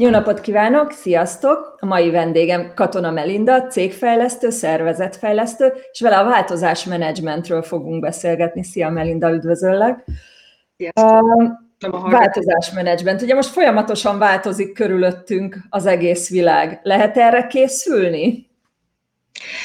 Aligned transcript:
Jó 0.00 0.08
napot 0.10 0.40
kívánok, 0.40 0.90
sziasztok! 0.90 1.76
A 1.80 1.86
mai 1.86 2.10
vendégem 2.10 2.72
Katona 2.74 3.10
Melinda, 3.10 3.66
cégfejlesztő, 3.66 4.50
szervezetfejlesztő, 4.50 5.72
és 5.92 6.00
vele 6.00 6.18
a 6.18 6.24
változásmenedzsmentről 6.24 7.62
fogunk 7.62 8.00
beszélgetni. 8.00 8.64
Szia 8.64 8.90
Melinda, 8.90 9.30
üdvözöllek! 9.30 10.04
Sziasztok! 10.76 11.32
Uh, 11.86 12.10
változásmenedzsment. 12.10 13.22
Ugye 13.22 13.34
most 13.34 13.48
folyamatosan 13.48 14.18
változik 14.18 14.72
körülöttünk 14.72 15.56
az 15.68 15.86
egész 15.86 16.30
világ. 16.30 16.80
Lehet 16.82 17.16
erre 17.16 17.46
készülni? 17.46 18.47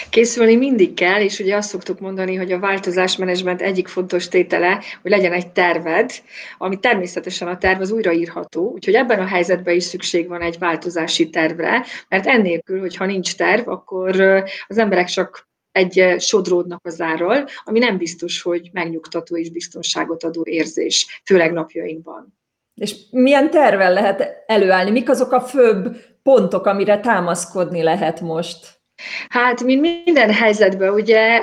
Készülni 0.10 0.56
mindig 0.56 0.94
kell, 0.94 1.22
és 1.22 1.40
ugye 1.40 1.56
azt 1.56 1.70
szoktuk 1.70 2.00
mondani, 2.00 2.36
hogy 2.36 2.52
a 2.52 2.60
változásmenedzsment 2.60 3.62
egyik 3.62 3.88
fontos 3.88 4.28
tétele, 4.28 4.84
hogy 5.02 5.12
legyen 5.12 5.34
egy 5.34 5.52
terved, 5.52 6.12
ami 6.58 6.80
természetesen 6.80 7.48
a 7.48 7.58
terv 7.58 7.82
az 7.82 7.92
újraírható, 7.92 8.72
úgyhogy 8.72 8.94
ebben 8.94 9.20
a 9.20 9.26
helyzetben 9.26 9.76
is 9.76 9.84
szükség 9.84 10.28
van 10.28 10.42
egy 10.42 10.58
változási 10.58 11.30
tervre, 11.30 11.86
mert 12.10 12.26
ennélkül, 12.26 12.80
hogyha 12.80 13.06
nincs 13.06 13.36
terv, 13.36 13.68
akkor 13.68 14.22
az 14.68 14.78
emberek 14.78 15.08
csak 15.08 15.48
egy 15.72 16.16
sodródnak 16.20 16.86
az 16.86 17.02
árral, 17.02 17.48
ami 17.64 17.80
nem 17.80 17.98
biztos, 17.98 18.42
hogy 18.42 18.70
megnyugtató 18.74 19.38
és 19.38 19.50
biztonságot 19.50 20.24
adó 20.24 20.42
érzés, 20.46 21.22
főleg 21.26 21.54
napjainkban. 21.54 22.40
És 22.76 22.96
milyen 23.12 23.50
tervel 23.50 23.94
lehet 23.94 24.44
előállni? 24.46 24.92
Mik 24.92 25.10
azok 25.10 25.32
a 25.32 25.42
főbb 25.42 25.96
pontok, 26.24 26.66
amire 26.66 27.00
támaszkodni 27.00 27.84
lehet 27.84 28.22
most? 28.22 28.83
Hát, 29.30 29.64
mint 29.64 29.82
minden 30.06 30.34
helyzetben, 30.34 30.94
ugye 30.94 31.42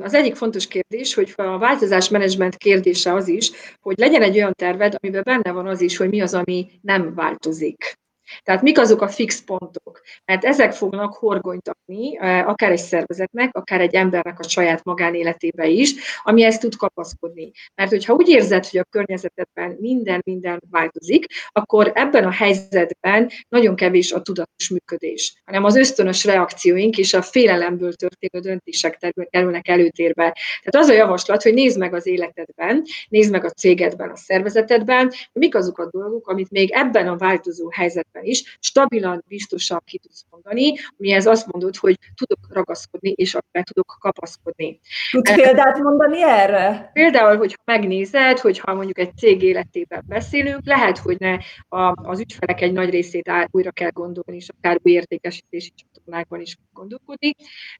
az 0.00 0.14
egyik 0.14 0.34
fontos 0.34 0.66
kérdés, 0.66 1.14
hogy 1.14 1.32
a 1.36 1.58
változásmenedzsment 1.58 2.56
kérdése 2.56 3.12
az 3.12 3.28
is, 3.28 3.50
hogy 3.80 3.98
legyen 3.98 4.22
egy 4.22 4.36
olyan 4.36 4.52
terved, 4.54 4.94
amiben 5.02 5.22
benne 5.24 5.52
van 5.52 5.66
az 5.66 5.80
is, 5.80 5.96
hogy 5.96 6.08
mi 6.08 6.20
az, 6.20 6.34
ami 6.34 6.70
nem 6.80 7.14
változik. 7.14 7.94
Tehát 8.42 8.62
mik 8.62 8.78
azok 8.78 9.00
a 9.00 9.08
fix 9.08 9.44
pontok? 9.44 10.00
Mert 10.24 10.44
ezek 10.44 10.72
fognak 10.72 11.14
horgonyt 11.14 11.68
adni 11.68 12.18
akár 12.18 12.70
egy 12.70 12.78
szervezetnek, 12.78 13.56
akár 13.56 13.80
egy 13.80 13.94
embernek 13.94 14.38
a 14.38 14.48
saját 14.48 14.84
magánéletébe 14.84 15.66
is, 15.66 15.94
ami 16.22 16.42
ezt 16.42 16.60
tud 16.60 16.76
kapaszkodni. 16.76 17.50
Mert 17.74 17.90
hogyha 17.90 18.14
úgy 18.14 18.28
érzed, 18.28 18.66
hogy 18.66 18.80
a 18.80 18.86
környezetedben 18.90 19.76
minden, 19.80 20.20
minden 20.24 20.62
változik, 20.70 21.26
akkor 21.52 21.92
ebben 21.94 22.24
a 22.24 22.30
helyzetben 22.30 23.30
nagyon 23.48 23.76
kevés 23.76 24.12
a 24.12 24.22
tudatos 24.22 24.68
működés, 24.70 25.42
hanem 25.44 25.64
az 25.64 25.76
ösztönös 25.76 26.24
reakcióink 26.24 26.98
és 26.98 27.14
a 27.14 27.22
félelemből 27.22 27.92
történő 27.92 28.42
döntések 28.42 29.14
kerülnek 29.30 29.68
előtérbe. 29.68 30.36
Tehát 30.62 30.86
az 30.86 30.88
a 30.88 30.92
javaslat, 30.92 31.42
hogy 31.42 31.54
nézd 31.54 31.78
meg 31.78 31.94
az 31.94 32.06
életedben, 32.06 32.82
nézd 33.08 33.30
meg 33.30 33.44
a 33.44 33.50
cégedben, 33.50 34.10
a 34.10 34.16
szervezetedben, 34.16 35.12
mik 35.32 35.54
azok 35.54 35.78
a 35.78 35.88
dolgok, 35.90 36.28
amit 36.28 36.50
még 36.50 36.70
ebben 36.70 37.08
a 37.08 37.16
változó 37.16 37.70
helyzetben 37.70 38.15
években 38.16 38.24
is 38.24 38.58
stabilan, 38.60 39.24
biztosan 39.28 39.82
ki 39.84 39.98
tudsz 39.98 40.24
mondani, 40.30 40.74
amihez 40.98 41.26
azt 41.26 41.46
mondod, 41.52 41.76
hogy 41.76 41.98
tudok 42.14 42.38
ragaszkodni, 42.48 43.10
és 43.10 43.34
akár 43.34 43.64
tudok 43.64 43.96
kapaszkodni. 44.00 44.80
Tudsz 45.10 45.34
példát 45.34 45.78
mondani 45.78 46.22
erre? 46.22 46.90
Például, 46.92 47.36
hogyha 47.36 47.62
megnézed, 47.64 48.38
hogyha 48.38 48.74
mondjuk 48.74 48.98
egy 48.98 49.16
cég 49.16 49.42
életében 49.42 50.04
beszélünk, 50.06 50.60
lehet, 50.64 50.98
hogy 50.98 51.16
ne 51.18 51.38
a, 51.68 52.08
az 52.08 52.20
ügyfelek 52.20 52.60
egy 52.60 52.72
nagy 52.72 52.90
részét 52.90 53.30
újra 53.50 53.70
kell 53.70 53.90
gondolni, 53.90 54.36
és 54.36 54.48
akár 54.48 54.78
új 54.82 54.92
értékesítési 54.92 55.72
csatornákban 55.74 56.40
is 56.40 56.56
gondolkodni, 56.72 57.34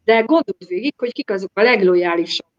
de 0.05 0.21
gondold 0.21 0.69
végig, 0.69 0.95
hogy 0.97 1.13
kik 1.13 1.31
azok 1.31 1.51
a 1.55 1.63
leglojálisabb 1.63 2.56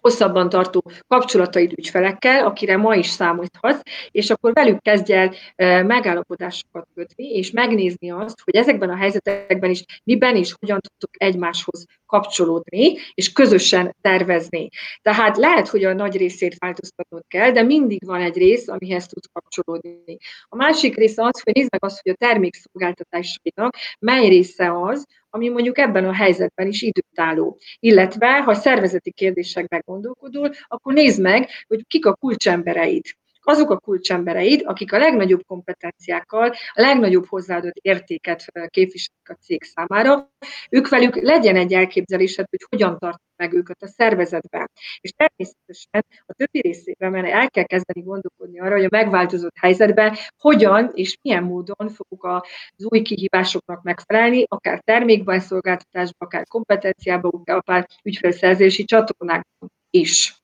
hosszabban 0.00 0.48
tartó 0.48 0.82
kapcsolataid 1.08 1.72
ügyfelekkel, 1.72 2.44
akire 2.44 2.76
ma 2.76 2.94
is 2.94 3.08
számolhatsz, 3.08 3.80
és 4.10 4.30
akkor 4.30 4.52
velük 4.52 4.82
kezdj 4.82 5.12
el 5.12 5.34
megállapodásokat 5.82 6.86
kötni, 6.94 7.24
és 7.24 7.50
megnézni 7.50 8.10
azt, 8.10 8.40
hogy 8.44 8.56
ezekben 8.56 8.90
a 8.90 8.96
helyzetekben 8.96 9.70
is 9.70 9.84
miben 10.04 10.36
és 10.36 10.54
hogyan 10.60 10.80
tudtok 10.80 11.10
egymáshoz 11.22 11.84
kapcsolódni, 12.06 12.94
és 13.14 13.32
közösen 13.32 13.96
tervezni. 14.00 14.68
Tehát 15.02 15.36
lehet, 15.36 15.68
hogy 15.68 15.84
a 15.84 15.94
nagy 15.94 16.16
részét 16.16 16.58
változtatnod 16.58 17.22
kell, 17.28 17.50
de 17.50 17.62
mindig 17.62 18.06
van 18.06 18.20
egy 18.20 18.36
rész, 18.36 18.68
amihez 18.68 19.06
tudsz 19.06 19.28
kapcsolódni. 19.32 20.16
A 20.48 20.56
másik 20.56 20.96
része 20.96 21.24
az, 21.24 21.42
hogy 21.42 21.54
nézd 21.54 21.70
meg 21.70 21.84
azt, 21.84 22.00
hogy 22.02 22.12
a 22.12 22.26
termékszolgáltatásainak 22.26 23.76
mely 23.98 24.28
része 24.28 24.72
az, 24.82 25.06
ami 25.30 25.48
mondjuk 25.48 25.78
ebben 25.78 26.04
a 26.04 26.14
helyzetben 26.14 26.66
is 26.66 26.82
időtálló. 26.82 27.58
Illetve, 27.78 28.42
ha 28.42 28.54
szervezeti 28.54 29.12
kérdésekben 29.12 29.82
gondolkodol, 29.86 30.54
akkor 30.68 30.92
nézd 30.92 31.20
meg, 31.20 31.48
hogy 31.66 31.86
kik 31.86 32.06
a 32.06 32.14
kulcsembereid 32.14 33.04
azok 33.42 33.70
a 33.70 33.78
kulcsembereid, 33.78 34.62
akik 34.64 34.92
a 34.92 34.98
legnagyobb 34.98 35.44
kompetenciákkal, 35.46 36.48
a 36.48 36.80
legnagyobb 36.80 37.26
hozzáadott 37.26 37.76
értéket 37.76 38.44
képviselik 38.66 39.30
a 39.30 39.34
cég 39.40 39.62
számára, 39.62 40.30
ők 40.70 40.88
velük 40.88 41.14
legyen 41.14 41.56
egy 41.56 41.72
elképzelésed, 41.72 42.46
hogy 42.50 42.66
hogyan 42.68 42.98
tart 42.98 43.20
meg 43.36 43.52
őket 43.52 43.82
a 43.82 43.86
szervezetben. 43.86 44.70
És 45.00 45.12
természetesen 45.16 46.04
a 46.26 46.32
többi 46.32 46.60
részében 46.60 47.10
mert 47.10 47.26
el 47.26 47.50
kell 47.50 47.64
kezdeni 47.64 48.02
gondolkodni 48.02 48.60
arra, 48.60 48.74
hogy 48.74 48.84
a 48.84 48.88
megváltozott 48.90 49.56
helyzetben 49.56 50.16
hogyan 50.38 50.90
és 50.94 51.18
milyen 51.22 51.42
módon 51.42 51.88
fogunk 51.88 52.24
az 52.24 52.84
új 52.84 53.02
kihívásoknak 53.02 53.82
megfelelni, 53.82 54.44
akár 54.48 54.80
termékben, 54.80 55.40
szolgáltatásban, 55.40 56.28
akár 56.28 56.46
kompetenciában, 56.46 57.42
akár 57.44 57.86
ügyfélszerzési 58.02 58.84
csatornákban 58.84 59.72
is. 59.90 60.39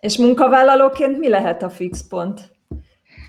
És 0.00 0.16
munkavállalóként 0.16 1.18
mi 1.18 1.28
lehet 1.28 1.62
a 1.62 1.70
fix 1.70 2.06
pont? 2.08 2.56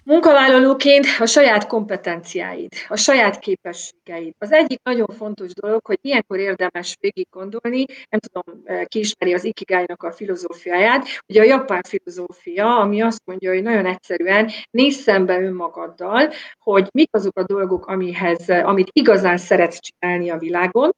Munkavállalóként 0.03 1.05
a 1.19 1.25
saját 1.25 1.67
kompetenciáid, 1.67 2.71
a 2.87 2.95
saját 2.95 3.39
képességeid. 3.39 4.33
Az 4.37 4.51
egyik 4.51 4.79
nagyon 4.83 5.07
fontos 5.17 5.53
dolog, 5.53 5.85
hogy 5.85 5.97
ilyenkor 6.01 6.39
érdemes 6.39 6.95
végig 6.99 7.27
gondolni, 7.29 7.85
nem 8.09 8.19
tudom, 8.19 8.61
eh, 8.65 8.85
ki 8.85 8.99
ismeri 8.99 9.33
az 9.33 9.43
ikigájnak 9.43 10.03
a 10.03 10.11
filozófiáját, 10.11 11.07
ugye 11.27 11.41
a 11.41 11.45
japán 11.45 11.81
filozófia, 11.87 12.79
ami 12.79 13.01
azt 13.01 13.21
mondja, 13.25 13.53
hogy 13.53 13.63
nagyon 13.63 13.85
egyszerűen 13.85 14.49
nézz 14.71 15.01
szembe 15.01 15.41
önmagaddal, 15.41 16.31
hogy 16.59 16.87
mik 16.91 17.09
azok 17.11 17.37
a 17.37 17.43
dolgok, 17.43 17.85
amihez, 17.85 18.49
eh, 18.49 18.67
amit 18.67 18.89
igazán 18.91 19.37
szeretsz 19.37 19.79
csinálni 19.79 20.29
a 20.29 20.37
világon, 20.37 20.91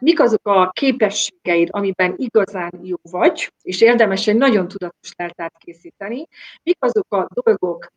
mik 0.00 0.20
azok 0.20 0.46
a 0.46 0.70
képességeid, 0.70 1.68
amiben 1.70 2.14
igazán 2.16 2.80
jó 2.82 2.96
vagy, 3.10 3.52
és 3.62 3.80
érdemes 3.80 4.26
egy 4.26 4.36
nagyon 4.36 4.68
tudatos 4.68 5.12
leltát 5.16 5.54
készíteni, 5.58 6.26
mik 6.62 6.76
azok 6.78 7.14
a 7.14 7.26
dolgok, 7.34 7.92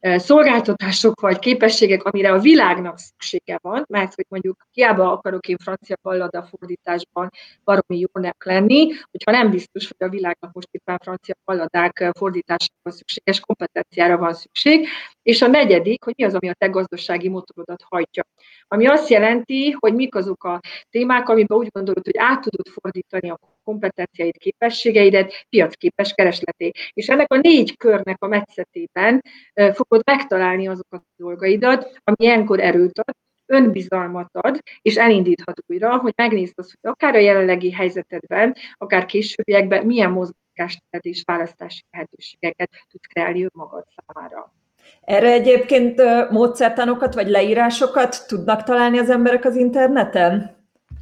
szolgáltatások 0.00 1.20
vagy 1.20 1.38
képességek, 1.38 2.04
amire 2.04 2.32
a 2.32 2.38
világnak 2.38 2.98
szüksége 2.98 3.58
van, 3.62 3.84
mert 3.88 4.14
hogy 4.14 4.26
mondjuk 4.28 4.66
hiába 4.70 5.12
akarok 5.12 5.48
én 5.48 5.56
francia 5.56 5.96
ballada 6.02 6.42
fordításban 6.42 7.30
baromi 7.64 8.06
jónak 8.12 8.44
lenni, 8.44 8.90
hogyha 9.10 9.30
nem 9.30 9.50
biztos, 9.50 9.86
hogy 9.88 10.06
a 10.06 10.10
világnak 10.10 10.52
most 10.52 10.68
éppen 10.70 10.98
francia 11.02 11.34
balladák 11.44 12.10
fordításában 12.16 12.92
szükséges 12.92 13.40
kompetenciára 13.40 14.16
van 14.16 14.34
szükség, 14.34 14.88
és 15.22 15.42
a 15.42 15.46
negyedik, 15.46 16.04
hogy 16.04 16.14
mi 16.16 16.24
az, 16.24 16.34
ami 16.34 16.48
a 16.48 16.54
te 16.54 16.66
gazdasági 16.66 17.28
motorodat 17.28 17.82
hajtja. 17.88 18.24
Ami 18.68 18.86
azt 18.86 19.08
jelenti, 19.08 19.70
hogy 19.70 19.94
mik 19.94 20.14
azok 20.14 20.44
a 20.44 20.60
témák, 20.90 21.28
amiben 21.28 21.58
úgy 21.58 21.68
gondolod, 21.72 22.04
hogy 22.04 22.16
át 22.18 22.40
tudod 22.40 22.66
fordítani 22.68 23.30
a 23.30 23.38
kompetenciáid, 23.64 24.36
képességeidet 24.36 25.46
piacképes 25.48 26.12
keresleté. 26.12 26.70
És 26.92 27.08
ennek 27.08 27.32
a 27.32 27.36
négy 27.36 27.76
körnek 27.76 28.22
a 28.22 28.26
metszetében 28.26 29.22
fogod 29.54 30.02
megtalálni 30.04 30.68
azokat 30.68 31.00
a 31.00 31.14
dolgaidat, 31.16 32.00
ami 32.04 32.16
ilyenkor 32.16 32.60
erőt 32.60 32.98
ad, 32.98 33.14
önbizalmat 33.46 34.28
ad, 34.32 34.60
és 34.82 34.96
elindíthat 34.96 35.62
újra, 35.66 35.96
hogy 35.96 36.12
megnézd 36.16 36.52
azt, 36.56 36.76
hogy 36.80 36.90
akár 36.90 37.14
a 37.14 37.18
jelenlegi 37.18 37.72
helyzetedben, 37.72 38.54
akár 38.74 39.04
későbbiekben 39.04 39.86
milyen 39.86 40.10
mozgást 40.10 40.82
és 41.00 41.22
választási 41.24 41.82
lehetőségeket 41.90 42.70
tudsz 42.90 43.06
kreálni 43.06 43.46
önmagad 43.52 43.84
számára. 43.96 44.52
Erre 45.00 45.30
egyébként 45.32 46.02
módszertanokat 46.30 47.14
vagy 47.14 47.28
leírásokat 47.28 48.24
tudnak 48.26 48.62
találni 48.62 48.98
az 48.98 49.10
emberek 49.10 49.44
az 49.44 49.56
interneten? 49.56 50.56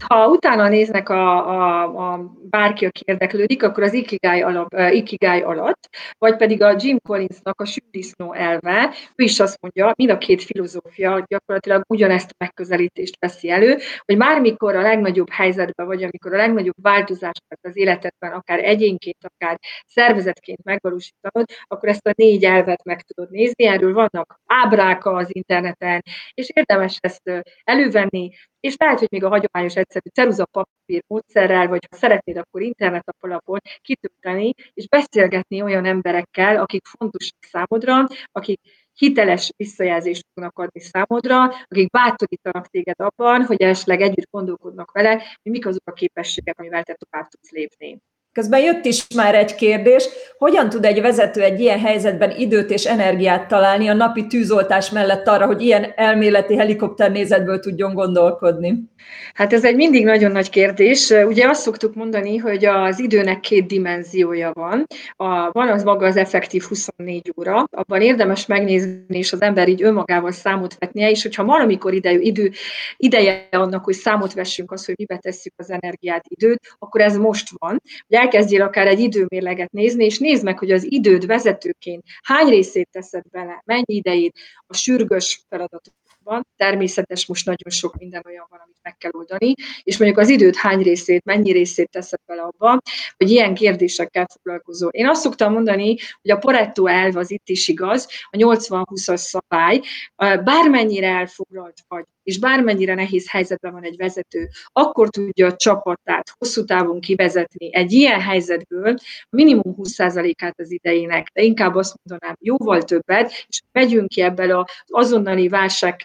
Ha 0.08 0.28
utána 0.28 0.68
néznek 0.68 1.08
a, 1.08 1.48
a, 1.48 2.12
a 2.12 2.32
bárki, 2.50 2.84
aki 2.84 3.02
érdeklődik, 3.04 3.62
akkor 3.62 3.82
az 3.82 3.92
Ikigai, 3.92 4.42
alap, 4.42 4.74
Ikigai 4.90 5.40
alatt, 5.40 5.88
vagy 6.18 6.36
pedig 6.36 6.62
a 6.62 6.76
Jim 6.78 6.98
Collinsnak 7.08 7.60
a 7.60 7.64
sütdisznó 7.64 8.32
elve, 8.32 8.94
ő 9.16 9.24
is 9.24 9.40
azt 9.40 9.60
mondja, 9.60 9.92
mind 9.96 10.10
a 10.10 10.18
két 10.18 10.42
filozófia 10.42 11.24
gyakorlatilag 11.26 11.84
ugyanezt 11.88 12.30
a 12.30 12.34
megközelítést 12.38 13.16
veszi 13.20 13.50
elő, 13.50 13.78
hogy 14.04 14.16
bármikor 14.16 14.76
a 14.76 14.80
legnagyobb 14.80 15.30
helyzetben, 15.30 15.86
vagy 15.86 16.02
amikor 16.02 16.34
a 16.34 16.36
legnagyobb 16.36 16.82
változásokat 16.82 17.58
az 17.62 17.76
életedben, 17.76 18.32
akár 18.32 18.64
egyénként, 18.64 19.16
akár 19.34 19.58
szervezetként 19.86 20.64
megvalósítanod, 20.64 21.46
akkor 21.64 21.88
ezt 21.88 22.06
a 22.06 22.12
négy 22.16 22.44
elvet 22.44 22.84
meg 22.84 23.02
tudod 23.02 23.30
nézni. 23.30 23.66
Erről 23.66 23.92
vannak 23.92 24.40
ábrák 24.46 25.06
az 25.06 25.28
interneten, 25.28 26.02
és 26.34 26.50
érdemes 26.54 26.96
ezt 27.00 27.44
elővenni, 27.64 28.30
és 28.60 28.74
lehet, 28.78 28.98
hogy 28.98 29.08
még 29.10 29.24
a 29.24 29.28
hagyományos 29.28 29.74
egyszerű 29.94 30.08
ceruza 30.14 30.46
papír 30.46 31.02
módszerrel, 31.06 31.68
vagy 31.68 31.86
ha 31.90 31.96
szeretnéd, 31.96 32.36
akkor 32.36 32.62
internet 32.62 33.14
alapon 33.20 33.58
kitölteni, 33.80 34.54
és 34.72 34.88
beszélgetni 34.88 35.62
olyan 35.62 35.84
emberekkel, 35.84 36.56
akik 36.56 36.86
fontosak 36.86 37.36
számodra, 37.40 38.06
akik 38.32 38.60
hiteles 38.92 39.52
visszajelzést 39.56 40.26
fognak 40.34 40.58
adni 40.58 40.80
számodra, 40.80 41.42
akik 41.68 41.90
bátorítanak 41.90 42.66
téged 42.66 43.00
abban, 43.00 43.44
hogy 43.44 43.62
esetleg 43.62 44.00
együtt 44.00 44.30
gondolkodnak 44.30 44.90
vele, 44.90 45.12
hogy 45.12 45.52
mik 45.52 45.66
azok 45.66 45.86
a 45.88 45.92
képességek, 45.92 46.58
amivel 46.58 46.82
te 46.82 46.94
tovább 46.94 47.28
tudsz 47.28 47.50
lépni. 47.50 48.00
Közben 48.32 48.60
jött 48.60 48.84
is 48.84 49.06
már 49.14 49.34
egy 49.34 49.54
kérdés, 49.54 50.08
hogyan 50.38 50.68
tud 50.68 50.84
egy 50.84 51.00
vezető 51.00 51.42
egy 51.42 51.60
ilyen 51.60 51.78
helyzetben 51.78 52.30
időt 52.36 52.70
és 52.70 52.84
energiát 52.84 53.48
találni 53.48 53.88
a 53.88 53.94
napi 53.94 54.26
tűzoltás 54.26 54.90
mellett 54.90 55.28
arra, 55.28 55.46
hogy 55.46 55.62
ilyen 55.62 55.92
elméleti 55.96 56.56
helikopternézetből 56.56 57.60
tudjon 57.60 57.94
gondolkodni? 57.94 58.90
Hát 59.34 59.52
ez 59.52 59.64
egy 59.64 59.76
mindig 59.76 60.04
nagyon 60.04 60.32
nagy 60.32 60.50
kérdés. 60.50 61.10
Ugye 61.10 61.48
azt 61.48 61.60
szoktuk 61.60 61.94
mondani, 61.94 62.36
hogy 62.36 62.64
az 62.64 62.98
időnek 62.98 63.40
két 63.40 63.66
dimenziója 63.66 64.50
van. 64.54 64.86
A, 65.16 65.50
van 65.50 65.68
az 65.68 65.82
maga 65.82 66.06
az 66.06 66.16
effektív 66.16 66.62
24 66.62 67.32
óra, 67.36 67.64
abban 67.70 68.00
érdemes 68.00 68.46
megnézni, 68.46 69.18
és 69.18 69.32
az 69.32 69.40
ember 69.40 69.68
így 69.68 69.82
önmagával 69.82 70.32
számot 70.32 70.76
vetnie, 70.78 71.10
és 71.10 71.22
hogyha 71.22 71.44
valamikor 71.44 71.94
idejű, 71.94 72.18
idő, 72.18 72.50
ideje 72.96 73.48
annak, 73.50 73.84
hogy 73.84 73.94
számot 73.94 74.34
vessünk 74.34 74.72
az, 74.72 74.84
hogy 74.84 74.94
mibe 74.98 75.16
tesszük 75.16 75.52
az 75.56 75.70
energiát, 75.70 76.24
időt, 76.28 76.76
akkor 76.78 77.00
ez 77.00 77.16
most 77.16 77.48
van. 77.58 77.82
Ugye 78.08 78.20
elkezdjél 78.22 78.62
akár 78.62 78.86
egy 78.86 79.00
időmérleget 79.00 79.72
nézni, 79.72 80.04
és 80.04 80.18
nézd 80.18 80.44
meg, 80.44 80.58
hogy 80.58 80.70
az 80.70 80.92
időd 80.92 81.26
vezetőként 81.26 82.02
hány 82.22 82.48
részét 82.48 82.88
teszed 82.92 83.22
bele, 83.30 83.62
mennyi 83.64 83.94
idejét 83.94 84.38
a 84.66 84.74
sürgős 84.74 85.44
feladatok 85.48 85.94
van, 86.24 86.46
természetes, 86.56 87.26
most 87.26 87.46
nagyon 87.46 87.70
sok 87.70 87.96
minden 87.96 88.22
olyan 88.26 88.46
van, 88.50 88.60
amit 88.64 88.78
meg 88.82 88.96
kell 88.96 89.10
oldani, 89.14 89.54
és 89.82 89.98
mondjuk 89.98 90.18
az 90.20 90.28
időt 90.28 90.56
hány 90.56 90.82
részét, 90.82 91.24
mennyi 91.24 91.52
részét 91.52 91.90
teszed 91.90 92.20
bele 92.26 92.42
abba, 92.42 92.80
hogy 93.16 93.30
ilyen 93.30 93.54
kérdésekkel 93.54 94.26
foglalkozol. 94.32 94.90
Én 94.90 95.08
azt 95.08 95.22
szoktam 95.22 95.52
mondani, 95.52 95.96
hogy 96.22 96.30
a 96.30 96.36
Pareto 96.36 96.86
elv 96.86 97.16
az 97.16 97.30
itt 97.30 97.48
is 97.48 97.68
igaz, 97.68 98.08
a 98.30 98.36
80-20-as 98.36 99.16
szabály, 99.16 99.80
bármennyire 100.16 101.08
elfoglalt 101.08 101.78
vagy, 101.88 102.04
és 102.22 102.38
bármennyire 102.38 102.94
nehéz 102.94 103.30
helyzetben 103.30 103.72
van 103.72 103.84
egy 103.84 103.96
vezető, 103.96 104.48
akkor 104.72 105.08
tudja 105.08 105.46
a 105.46 105.56
csapatát 105.56 106.30
hosszú 106.38 106.64
távon 106.64 107.00
kivezetni 107.00 107.74
egy 107.74 107.92
ilyen 107.92 108.20
helyzetből 108.20 108.94
minimum 109.30 109.76
20%-át 109.78 110.60
az 110.60 110.70
idejének, 110.70 111.28
de 111.32 111.42
inkább 111.42 111.74
azt 111.74 111.94
mondanám, 112.02 112.36
jóval 112.40 112.82
többet, 112.82 113.44
és 113.48 113.62
megyünk 113.72 114.08
ki 114.08 114.20
ebből 114.20 114.66
az 114.90 115.12
azonnali 115.12 115.48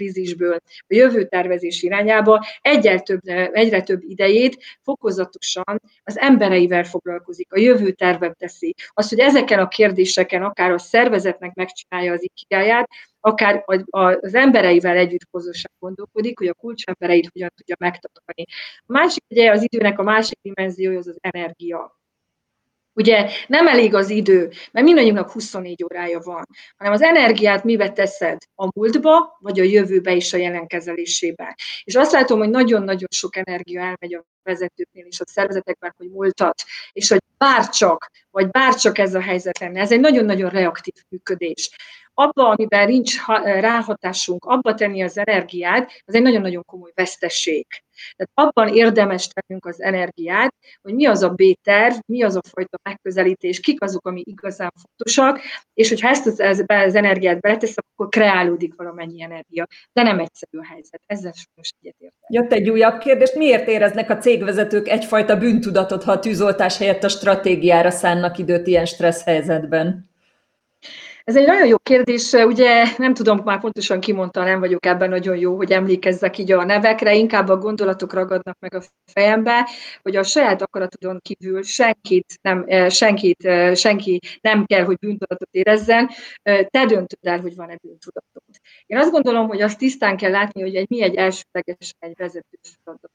válságkrízisből 0.08 0.60
a 0.88 0.94
jövő 0.94 1.26
tervezés 1.26 1.84
irányába, 1.84 2.46
egyre 2.62 3.00
több, 3.00 3.20
egyre 3.52 3.82
több 3.82 4.02
idejét 4.04 4.58
fokozatosan 4.82 5.82
az 6.04 6.18
embereivel 6.18 6.84
foglalkozik, 6.84 7.54
a 7.54 7.60
jövő 7.60 7.92
tervek 7.92 8.34
teszi. 8.34 8.76
Az, 8.90 9.10
hogy 9.10 9.20
ezeken 9.20 9.60
a 9.60 9.68
kérdéseken 9.68 10.44
akár 10.44 10.72
a 10.72 10.78
szervezetnek 10.78 11.54
megcsinálja 11.54 12.14
az 12.14 12.24
ikigáját, 12.24 12.90
akár 13.20 13.64
az 13.90 14.34
embereivel 14.34 14.98
együtt 14.98 15.30
közösen 15.32 15.72
gondolkodik, 15.80 16.38
hogy 16.38 16.48
a 16.48 16.54
kulcsembereit 16.54 17.30
hogyan 17.32 17.52
tudja 17.56 17.76
megtartani. 17.80 18.46
A 18.86 18.92
másik 18.92 19.24
ugye 19.30 19.52
az 19.52 19.64
időnek 19.64 20.00
a 20.00 20.04
másik 20.04 20.40
dimenziója 20.42 20.98
az 20.98 21.08
az 21.08 21.18
energia. 21.20 21.96
Ugye 22.98 23.30
nem 23.48 23.68
elég 23.68 23.94
az 23.94 24.10
idő, 24.10 24.52
mert 24.72 24.86
mindannyiunknak 24.86 25.32
24 25.32 25.84
órája 25.84 26.20
van, 26.20 26.48
hanem 26.78 26.94
az 26.94 27.02
energiát 27.02 27.64
mibe 27.64 27.92
teszed? 27.92 28.38
A 28.56 28.68
múltba, 28.76 29.38
vagy 29.40 29.60
a 29.60 29.64
jövőbe 29.64 30.16
és 30.16 30.34
a 30.34 30.38
jelen 30.38 30.68
kezelésébe. 30.68 31.58
És 31.84 31.96
azt 31.96 32.12
látom, 32.12 32.40
hogy 32.40 32.50
nagyon-nagyon 32.50 33.08
sok 33.12 33.36
energia 33.36 33.82
elmegy 33.82 34.16
a 34.16 34.26
vezetőknél 34.44 35.06
és 35.06 35.20
a 35.20 35.24
szervezetekben, 35.28 35.94
hogy 35.98 36.10
múltat, 36.10 36.64
és 36.92 37.10
hogy 37.10 37.22
bárcsak, 37.38 38.12
vagy 38.32 38.50
bárcsak 38.50 38.98
ez 38.98 39.16
a 39.16 39.22
helyzet 39.22 39.60
lenne. 39.60 39.82
Ez 39.82 39.92
egy 39.92 40.00
nagyon-nagyon 40.00 40.50
reaktív 40.50 40.94
működés 41.10 41.70
abba, 42.14 42.50
amiben 42.50 42.88
nincs 42.88 43.26
ráhatásunk, 43.44 44.46
abba 44.46 44.74
tenni 44.74 45.04
az 45.04 45.18
energiát, 45.18 45.92
az 46.06 46.14
egy 46.14 46.22
nagyon-nagyon 46.22 46.64
komoly 46.66 46.92
veszteség. 46.96 47.66
Tehát 48.16 48.50
abban 48.50 48.76
érdemes 48.76 49.28
tennünk 49.28 49.66
az 49.66 49.82
energiát, 49.82 50.56
hogy 50.82 50.94
mi 50.94 51.06
az 51.06 51.24
a 51.24 51.30
B-terv, 51.30 51.96
mi 52.06 52.24
az 52.24 52.36
a 52.36 52.42
fajta 52.50 52.80
megközelítés, 52.84 53.60
kik 53.60 53.82
azok, 53.82 54.08
ami 54.08 54.22
igazán 54.26 54.72
fontosak, 54.82 55.40
és 55.74 55.90
hogyha 55.90 56.10
ezt 56.10 56.26
az, 56.26 56.40
az, 56.40 56.64
az 56.68 56.96
energiát 56.96 57.40
beleteszem, 57.40 57.84
akkor 57.94 58.10
kreálódik 58.10 58.74
valamennyi 58.76 59.22
energia. 59.22 59.68
De 59.94 60.04
nem 60.04 60.20
egyszerű 60.20 60.58
a 60.58 60.66
helyzet. 60.66 61.02
Ezzel 61.06 61.32
sajnos 61.32 61.72
egyetértek. 61.82 62.30
Jött 62.30 62.52
egy 62.52 62.70
újabb 62.70 62.98
kérdés. 62.98 63.34
Miért 63.34 63.68
éreznek 63.68 64.10
a 64.10 64.18
cégvezetők 64.18 64.88
egyfajta 64.88 65.38
bűntudatot, 65.38 66.04
ha 66.04 66.12
a 66.12 66.20
tűzoltás 66.20 66.78
helyett 66.78 67.04
a 67.04 67.10
stratégiára 67.10 67.90
szánnak 67.90 68.38
időt 68.38 68.68
ilyen 68.68 68.86
stressz 68.86 69.24
helyzetben? 69.24 70.07
Ez 71.28 71.36
egy 71.36 71.46
nagyon 71.46 71.68
jó 71.68 71.78
kérdés, 71.78 72.34
ugye 72.34 72.84
nem 72.98 73.14
tudom, 73.14 73.42
már 73.44 73.60
pontosan 73.60 74.00
kimondta, 74.00 74.44
nem 74.44 74.60
vagyok 74.60 74.86
ebben 74.86 75.10
nagyon 75.10 75.38
jó, 75.38 75.56
hogy 75.56 75.72
emlékezzek 75.72 76.38
így 76.38 76.52
a 76.52 76.64
nevekre, 76.64 77.16
inkább 77.16 77.50
a 77.50 77.58
gondolatok 77.58 78.14
ragadnak 78.14 78.58
meg 78.60 78.74
a 78.74 78.82
fejembe, 79.06 79.70
hogy 80.02 80.16
a 80.16 80.24
saját 80.24 80.62
akaratodon 80.62 81.20
kívül 81.22 81.64
senkit 81.64 82.34
nem, 82.42 82.90
senkit, 82.90 83.50
senki 83.76 84.20
nem 84.42 84.66
kell, 84.66 84.84
hogy 84.84 84.98
bűntudatot 84.98 85.50
érezzen, 85.52 86.10
te 86.44 86.86
döntöd 86.86 87.20
el, 87.22 87.40
hogy 87.40 87.56
van-e 87.56 87.78
bűntudatod. 87.82 88.44
Én 88.86 88.98
azt 88.98 89.12
gondolom, 89.12 89.48
hogy 89.48 89.62
azt 89.62 89.78
tisztán 89.78 90.18
kell 90.18 90.32
látni, 90.32 90.62
hogy 90.62 90.76
egy, 90.76 90.90
mi 90.90 91.02
egy 91.02 91.16
elsőleges 91.16 91.94
egy 92.00 92.14
vezető 92.18 92.58
feladat. 92.84 93.12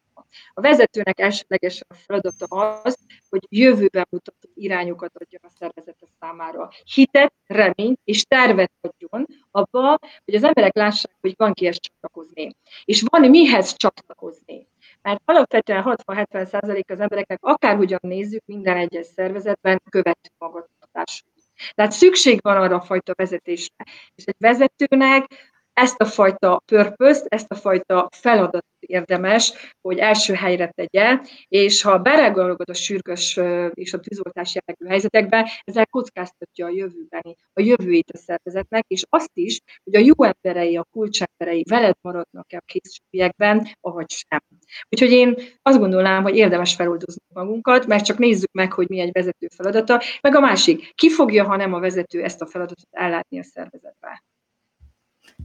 A 0.54 0.60
vezetőnek 0.60 1.20
elsőleges 1.20 1.82
a 1.88 1.94
feladata 1.94 2.46
az, 2.46 2.98
hogy 3.28 3.46
jövőben 3.48 4.06
mutató 4.10 4.48
irányokat 4.54 5.16
adjon 5.16 5.40
a 5.44 5.50
szervezete 5.58 6.06
számára. 6.20 6.68
Hitet, 6.94 7.32
reményt 7.46 8.00
és 8.04 8.24
tervet 8.24 8.72
adjon 8.80 9.26
abba, 9.50 9.98
hogy 10.24 10.34
az 10.34 10.44
emberek 10.44 10.74
lássák, 10.76 11.16
hogy 11.20 11.34
van 11.36 11.52
kihez 11.52 11.78
csatlakozni. 11.80 12.56
És 12.84 13.02
van 13.06 13.30
mihez 13.30 13.76
csatlakozni. 13.76 14.68
Mert 15.02 15.20
alapvetően 15.24 15.82
60-70 16.06 16.46
százalék 16.46 16.90
az 16.90 17.00
embereknek, 17.00 17.38
akárhogyan 17.40 18.00
nézzük, 18.02 18.42
minden 18.44 18.76
egyes 18.76 19.06
szervezetben 19.06 19.82
követő 19.90 20.30
magatartású. 20.38 21.26
Tehát 21.74 21.92
szükség 21.92 22.38
van 22.42 22.56
arra 22.56 22.76
a 22.76 22.80
fajta 22.80 23.12
vezetésre. 23.16 23.84
És 24.14 24.24
egy 24.24 24.36
vezetőnek 24.38 25.51
ezt 25.72 26.00
a 26.00 26.04
fajta 26.04 26.62
purpose 26.66 27.24
ezt 27.28 27.50
a 27.50 27.54
fajta 27.54 28.08
feladatot 28.16 28.64
érdemes, 28.80 29.52
hogy 29.80 29.98
első 29.98 30.34
helyre 30.34 30.72
tegye, 30.74 31.20
és 31.48 31.82
ha 31.82 31.98
beregologod 31.98 32.70
a 32.70 32.74
sürgős 32.74 33.40
és 33.74 33.92
a 33.92 34.00
tűzoltás 34.00 34.54
jellegű 34.54 34.86
helyzetekbe, 34.86 35.50
ezzel 35.64 35.86
kockáztatja 35.86 36.66
a 36.66 36.70
jövőbeni, 36.70 37.36
a 37.52 37.60
jövőjét 37.60 38.10
a 38.10 38.16
szervezetnek, 38.16 38.84
és 38.86 39.04
azt 39.08 39.30
is, 39.34 39.60
hogy 39.84 39.94
a 39.94 39.98
jó 39.98 40.14
emberei, 40.24 40.76
a 40.76 40.86
kulcsemberei 40.90 41.64
veled 41.68 41.96
maradnak-e 42.00 42.56
a 42.56 42.64
későbbiekben, 42.66 43.76
ahogy 43.80 44.10
sem. 44.10 44.40
Úgyhogy 44.88 45.10
én 45.10 45.36
azt 45.62 45.78
gondolnám, 45.78 46.22
hogy 46.22 46.36
érdemes 46.36 46.74
feloldozni 46.74 47.22
magunkat, 47.34 47.86
mert 47.86 48.04
csak 48.04 48.18
nézzük 48.18 48.52
meg, 48.52 48.72
hogy 48.72 48.88
mi 48.88 49.00
egy 49.00 49.12
vezető 49.12 49.48
feladata, 49.56 50.02
meg 50.20 50.34
a 50.34 50.40
másik, 50.40 50.94
ki 50.94 51.10
fogja, 51.10 51.44
ha 51.44 51.56
nem 51.56 51.72
a 51.72 51.80
vezető 51.80 52.22
ezt 52.22 52.40
a 52.40 52.46
feladatot 52.46 52.88
ellátni 52.90 53.38
a 53.38 53.42
szervezetbe. 53.42 54.22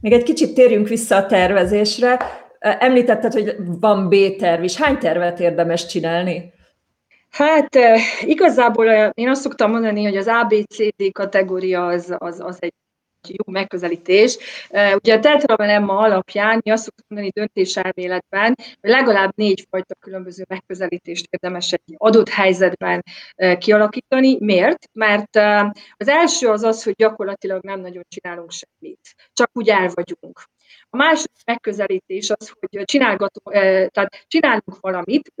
Még 0.00 0.12
egy 0.12 0.22
kicsit 0.22 0.54
térjünk 0.54 0.88
vissza 0.88 1.16
a 1.16 1.26
tervezésre. 1.26 2.18
Említetted, 2.58 3.32
hogy 3.32 3.56
van 3.80 4.08
B-terv 4.08 4.62
is. 4.62 4.76
Hány 4.76 4.98
tervet 4.98 5.40
érdemes 5.40 5.86
csinálni? 5.86 6.52
Hát 7.30 7.68
igazából 8.20 8.86
én 9.14 9.28
azt 9.28 9.40
szoktam 9.40 9.70
mondani, 9.70 10.04
hogy 10.04 10.16
az 10.16 10.26
ABCD 10.26 11.12
kategória 11.12 11.86
az, 11.86 12.14
az, 12.18 12.40
az 12.40 12.56
egy 12.60 12.72
jó 13.28 13.52
megközelítés. 13.52 14.38
Ugye 14.70 15.14
a 15.14 15.20
Tetraben 15.20 15.68
Emma 15.68 15.96
alapján 15.98 16.60
mi 16.64 16.70
azt 16.70 16.84
szoktuk 16.84 17.04
mondani 17.08 17.32
döntéselméletben, 17.34 18.54
hogy 18.80 18.90
legalább 18.90 19.32
négy 19.34 19.66
fajta 19.70 19.94
különböző 20.00 20.44
megközelítést 20.48 21.26
érdemes 21.30 21.72
egy 21.72 21.94
adott 21.96 22.28
helyzetben 22.28 23.04
kialakítani. 23.58 24.36
Miért? 24.40 24.88
Mert 24.92 25.36
az 25.96 26.08
első 26.08 26.48
az 26.48 26.62
az, 26.62 26.82
hogy 26.82 26.94
gyakorlatilag 26.94 27.64
nem 27.64 27.80
nagyon 27.80 28.04
csinálunk 28.08 28.50
semmit. 28.50 29.14
Csak 29.32 29.50
úgy 29.52 29.68
el 29.68 29.90
vagyunk. 29.94 30.42
A 30.90 30.96
második 30.96 31.44
megközelítés 31.44 32.30
az, 32.30 32.52
hogy 32.60 32.84
csinálgatunk, 32.84 33.50
tehát 33.90 34.24
csinálunk 34.26 34.80
valamit, 34.80 35.32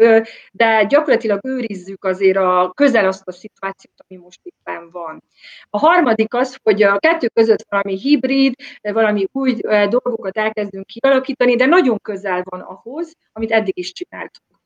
de 0.52 0.84
gyakorlatilag 0.84 1.40
őrizzük 1.44 2.04
azért 2.04 2.36
a 2.36 2.72
közel 2.74 3.06
azt 3.06 3.28
a 3.28 3.32
szituációt, 3.32 4.04
ami 4.08 4.20
most 4.20 4.40
éppen 4.42 4.90
van. 4.90 5.22
A 5.70 5.78
harmadik 5.78 6.34
az, 6.34 6.58
hogy 6.62 6.82
a 6.82 6.98
kettő 6.98 7.28
között 7.28 7.66
valami 7.68 7.98
hibrid, 7.98 8.54
valami 8.80 9.26
új 9.32 9.54
dolgokat 9.64 10.36
elkezdünk 10.36 10.86
kialakítani, 10.86 11.56
de 11.56 11.66
nagyon 11.66 11.98
közel 12.02 12.42
van 12.44 12.60
ahhoz, 12.60 13.12
amit 13.32 13.50
eddig 13.50 13.78
is 13.78 13.92
csináltunk. 13.92 14.57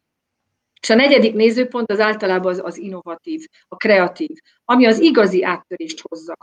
És 0.82 0.90
a 0.90 0.94
negyedik 0.94 1.34
nézőpont 1.34 1.90
az 1.90 2.00
általában 2.00 2.52
az, 2.52 2.60
az 2.64 2.78
innovatív, 2.78 3.46
a 3.68 3.76
kreatív, 3.76 4.36
ami 4.64 4.86
az 4.86 4.98
igazi 5.00 5.44
áttörést 5.44 6.02
hozza. 6.08 6.36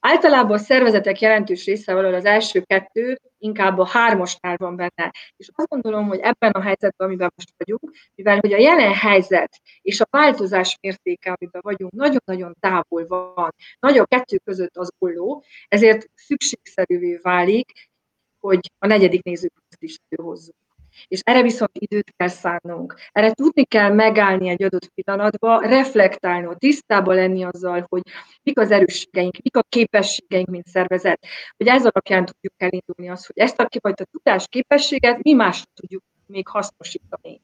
Általában 0.00 0.52
a 0.52 0.58
szervezetek 0.58 1.20
jelentős 1.20 1.64
része 1.64 1.94
valahol 1.94 2.14
az 2.14 2.24
első 2.24 2.62
kettő, 2.62 3.18
inkább 3.38 3.78
a 3.78 3.86
hármasnál 3.86 4.56
van 4.56 4.76
benne. 4.76 5.12
És 5.36 5.50
azt 5.52 5.68
gondolom, 5.68 6.08
hogy 6.08 6.18
ebben 6.18 6.50
a 6.50 6.60
helyzetben, 6.60 7.06
amiben 7.06 7.32
most 7.36 7.52
vagyunk, 7.56 7.96
mivel 8.14 8.38
hogy 8.40 8.52
a 8.52 8.58
jelen 8.58 8.94
helyzet 8.94 9.60
és 9.82 10.00
a 10.00 10.06
változás 10.10 10.78
mértéke, 10.80 11.36
amiben 11.38 11.60
vagyunk, 11.64 11.92
nagyon-nagyon 11.92 12.56
távol 12.60 13.06
van, 13.06 13.54
nagy 13.78 13.98
a 13.98 14.04
kettő 14.04 14.38
között 14.44 14.76
az 14.76 14.90
olló, 14.98 15.44
ezért 15.68 16.10
szükségszerűvé 16.14 17.18
válik, 17.22 17.72
hogy 18.40 18.70
a 18.78 18.86
negyedik 18.86 19.22
nézőpontot 19.22 19.82
is 19.82 19.96
előhozzuk. 20.08 20.65
És 21.08 21.20
erre 21.24 21.42
viszont 21.42 21.70
időt 21.72 22.12
kell 22.16 22.28
szánnunk. 22.28 22.94
Erre 23.12 23.32
tudni 23.32 23.64
kell 23.64 23.92
megállni 23.92 24.48
egy 24.48 24.62
adott 24.62 24.90
pillanatba, 24.94 25.60
reflektálni, 25.60 26.54
tisztában 26.58 27.14
lenni 27.14 27.44
azzal, 27.44 27.86
hogy 27.88 28.02
mik 28.42 28.58
az 28.58 28.70
erősségeink, 28.70 29.36
mik 29.42 29.56
a 29.56 29.62
képességeink, 29.68 30.48
mint 30.48 30.66
szervezet. 30.66 31.26
Hogy 31.56 31.66
ez 31.66 31.80
alapján 31.80 32.24
tudjuk 32.24 32.54
elindulni 32.56 33.10
azt, 33.10 33.26
hogy 33.26 33.38
ezt 33.38 33.60
a 33.60 33.68
fajta 33.80 34.04
tudás 34.04 34.46
képességet 34.48 35.22
mi 35.22 35.32
másra 35.32 35.70
tudjuk 35.74 36.02
még 36.26 36.48
hasznosítani. 36.48 37.40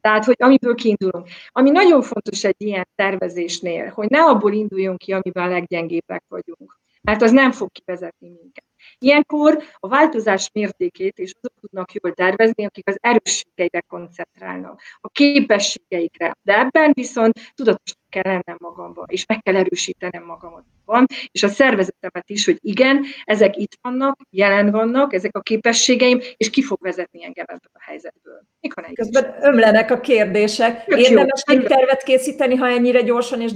Tehát, 0.00 0.24
hogy 0.24 0.36
amiből 0.38 0.74
kiindulunk. 0.74 1.28
Ami 1.48 1.70
nagyon 1.70 2.02
fontos 2.02 2.44
egy 2.44 2.62
ilyen 2.62 2.88
tervezésnél, 2.94 3.88
hogy 3.88 4.08
ne 4.08 4.22
abból 4.22 4.52
induljunk 4.52 4.98
ki, 4.98 5.12
amiben 5.12 5.44
a 5.44 5.48
leggyengébbek 5.48 6.24
vagyunk 6.28 6.78
mert 7.06 7.22
az 7.22 7.30
nem 7.30 7.52
fog 7.52 7.70
kivezetni 7.72 8.28
minket. 8.28 8.65
Ilyenkor 8.98 9.62
a 9.78 9.88
változás 9.88 10.50
mértékét 10.52 11.18
és 11.18 11.34
azok 11.40 11.52
tudnak 11.60 11.92
jól 11.92 12.12
tervezni, 12.14 12.64
akik 12.64 12.88
az 12.88 12.98
erősségeikre 13.00 13.80
koncentrálnak, 13.88 14.80
a 15.00 15.08
képességeikre. 15.08 16.36
De 16.42 16.58
ebben 16.58 16.92
viszont 16.94 17.40
tudatosnak 17.54 18.04
kell 18.08 18.22
lennem 18.22 18.56
magamba, 18.58 19.04
és 19.08 19.26
meg 19.26 19.42
kell 19.42 19.56
erősítenem 19.56 20.24
magamat. 20.24 20.64
Van, 20.84 21.06
és 21.30 21.42
a 21.42 21.48
szervezetemet 21.48 22.30
is, 22.30 22.44
hogy 22.44 22.58
igen, 22.60 23.04
ezek 23.24 23.56
itt 23.56 23.78
vannak, 23.80 24.18
jelen 24.30 24.70
vannak, 24.70 25.12
ezek 25.12 25.36
a 25.36 25.40
képességeim, 25.40 26.20
és 26.36 26.50
ki 26.50 26.62
fog 26.62 26.78
vezetni 26.80 27.24
engem 27.24 27.44
ebből 27.48 27.70
a 27.72 27.82
helyzetből. 27.82 28.40
Mikor 28.60 28.84
Közben 28.92 29.36
ömlenek 29.40 29.90
a 29.90 30.00
kérdések. 30.00 30.84
Érdemes 30.86 31.42
egy 31.46 31.64
tervet 31.64 32.02
készíteni, 32.02 32.54
ha 32.54 32.68
ennyire 32.68 33.02
gyorsan 33.02 33.40
és 33.40 33.52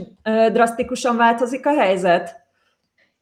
drasztikusan 0.52 1.16
változik 1.16 1.66
a 1.66 1.74
helyzet? 1.74 2.49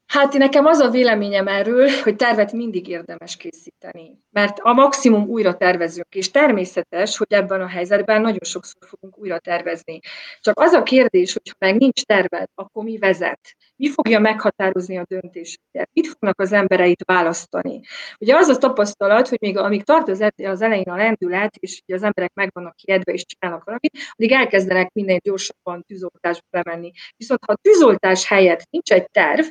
Hát 0.08 0.32
nekem 0.32 0.66
az 0.66 0.78
a 0.78 0.90
véleményem 0.90 1.48
erről, 1.48 1.88
hogy 2.02 2.16
tervet 2.16 2.52
mindig 2.52 2.88
érdemes 2.88 3.36
készíteni, 3.36 4.18
mert 4.30 4.58
a 4.58 4.72
maximum 4.72 5.28
újra 5.28 5.56
tervezünk, 5.56 6.14
és 6.14 6.30
természetes, 6.30 7.16
hogy 7.16 7.32
ebben 7.32 7.60
a 7.60 7.66
helyzetben 7.66 8.20
nagyon 8.20 8.42
sokszor 8.42 8.88
fogunk 8.88 9.18
újra 9.18 9.38
tervezni. 9.38 10.00
Csak 10.40 10.58
az 10.58 10.72
a 10.72 10.82
kérdés, 10.82 11.32
hogy 11.32 11.48
ha 11.48 11.66
meg 11.66 11.76
nincs 11.76 12.02
terved, 12.02 12.48
akkor 12.54 12.84
mi 12.84 12.98
vezet? 12.98 13.40
Mi 13.76 13.90
fogja 13.90 14.18
meghatározni 14.18 14.98
a 14.98 15.04
döntéseket? 15.08 15.90
Mit 15.92 16.06
fognak 16.06 16.40
az 16.40 16.52
embereit 16.52 17.04
választani? 17.04 17.80
Ugye 18.18 18.36
az 18.36 18.48
a 18.48 18.56
tapasztalat, 18.56 19.28
hogy 19.28 19.38
még 19.40 19.56
amíg 19.56 19.84
tart 19.84 20.08
az, 20.08 20.24
az 20.36 20.62
elején 20.62 20.88
a 20.88 20.96
lendület, 20.96 21.56
és 21.56 21.82
az 21.86 22.02
emberek 22.02 22.34
meg 22.34 22.50
vannak 22.52 22.76
kiedve 22.76 23.12
és 23.12 23.24
csinálnak 23.26 23.64
valamit, 23.64 23.92
addig 24.10 24.32
elkezdenek 24.32 24.92
minden 24.92 25.18
gyorsabban 25.22 25.82
tűzoltásba 25.86 26.46
bemenni. 26.50 26.90
Viszont 27.16 27.40
ha 27.46 27.52
a 27.52 27.58
tűzoltás 27.62 28.26
helyett 28.26 28.66
nincs 28.70 28.92
egy 28.92 29.10
terv, 29.10 29.46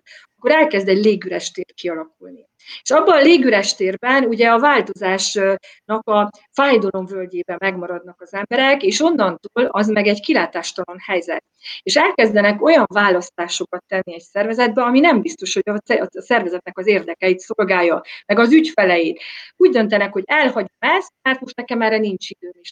akkor 0.47 0.59
elkezd 0.59 0.87
egy 0.87 1.03
légüres 1.03 1.51
tér 1.51 1.73
kialakulni. 1.75 2.45
És 2.81 2.89
abban 2.89 3.17
a 3.17 3.21
légüres 3.21 3.75
térben 3.75 4.23
ugye 4.23 4.49
a 4.49 4.59
változásnak 4.59 6.07
a 6.07 6.29
fájdalom 6.51 7.05
völgyében 7.05 7.57
megmaradnak 7.59 8.21
az 8.21 8.33
emberek, 8.33 8.83
és 8.83 9.01
onnantól 9.01 9.65
az 9.65 9.87
meg 9.87 10.07
egy 10.07 10.19
kilátástalan 10.19 10.97
helyzet. 11.05 11.43
És 11.81 11.95
elkezdenek 11.95 12.61
olyan 12.61 12.85
választásokat 12.93 13.83
tenni 13.87 14.13
egy 14.13 14.21
szervezetbe, 14.31 14.83
ami 14.83 14.99
nem 14.99 15.21
biztos, 15.21 15.53
hogy 15.53 15.63
a 15.65 16.07
szervezetnek 16.09 16.77
az 16.77 16.87
érdekeit 16.87 17.39
szolgálja, 17.39 18.01
meg 18.25 18.39
az 18.39 18.51
ügyfeleit. 18.51 19.21
Úgy 19.55 19.71
döntenek, 19.71 20.13
hogy 20.13 20.23
elhagyom 20.25 20.77
ezt, 20.79 21.11
mert 21.21 21.39
most 21.39 21.55
nekem 21.55 21.81
erre 21.81 21.97
nincs 21.97 22.29
időm, 22.29 22.53
és 22.61 22.71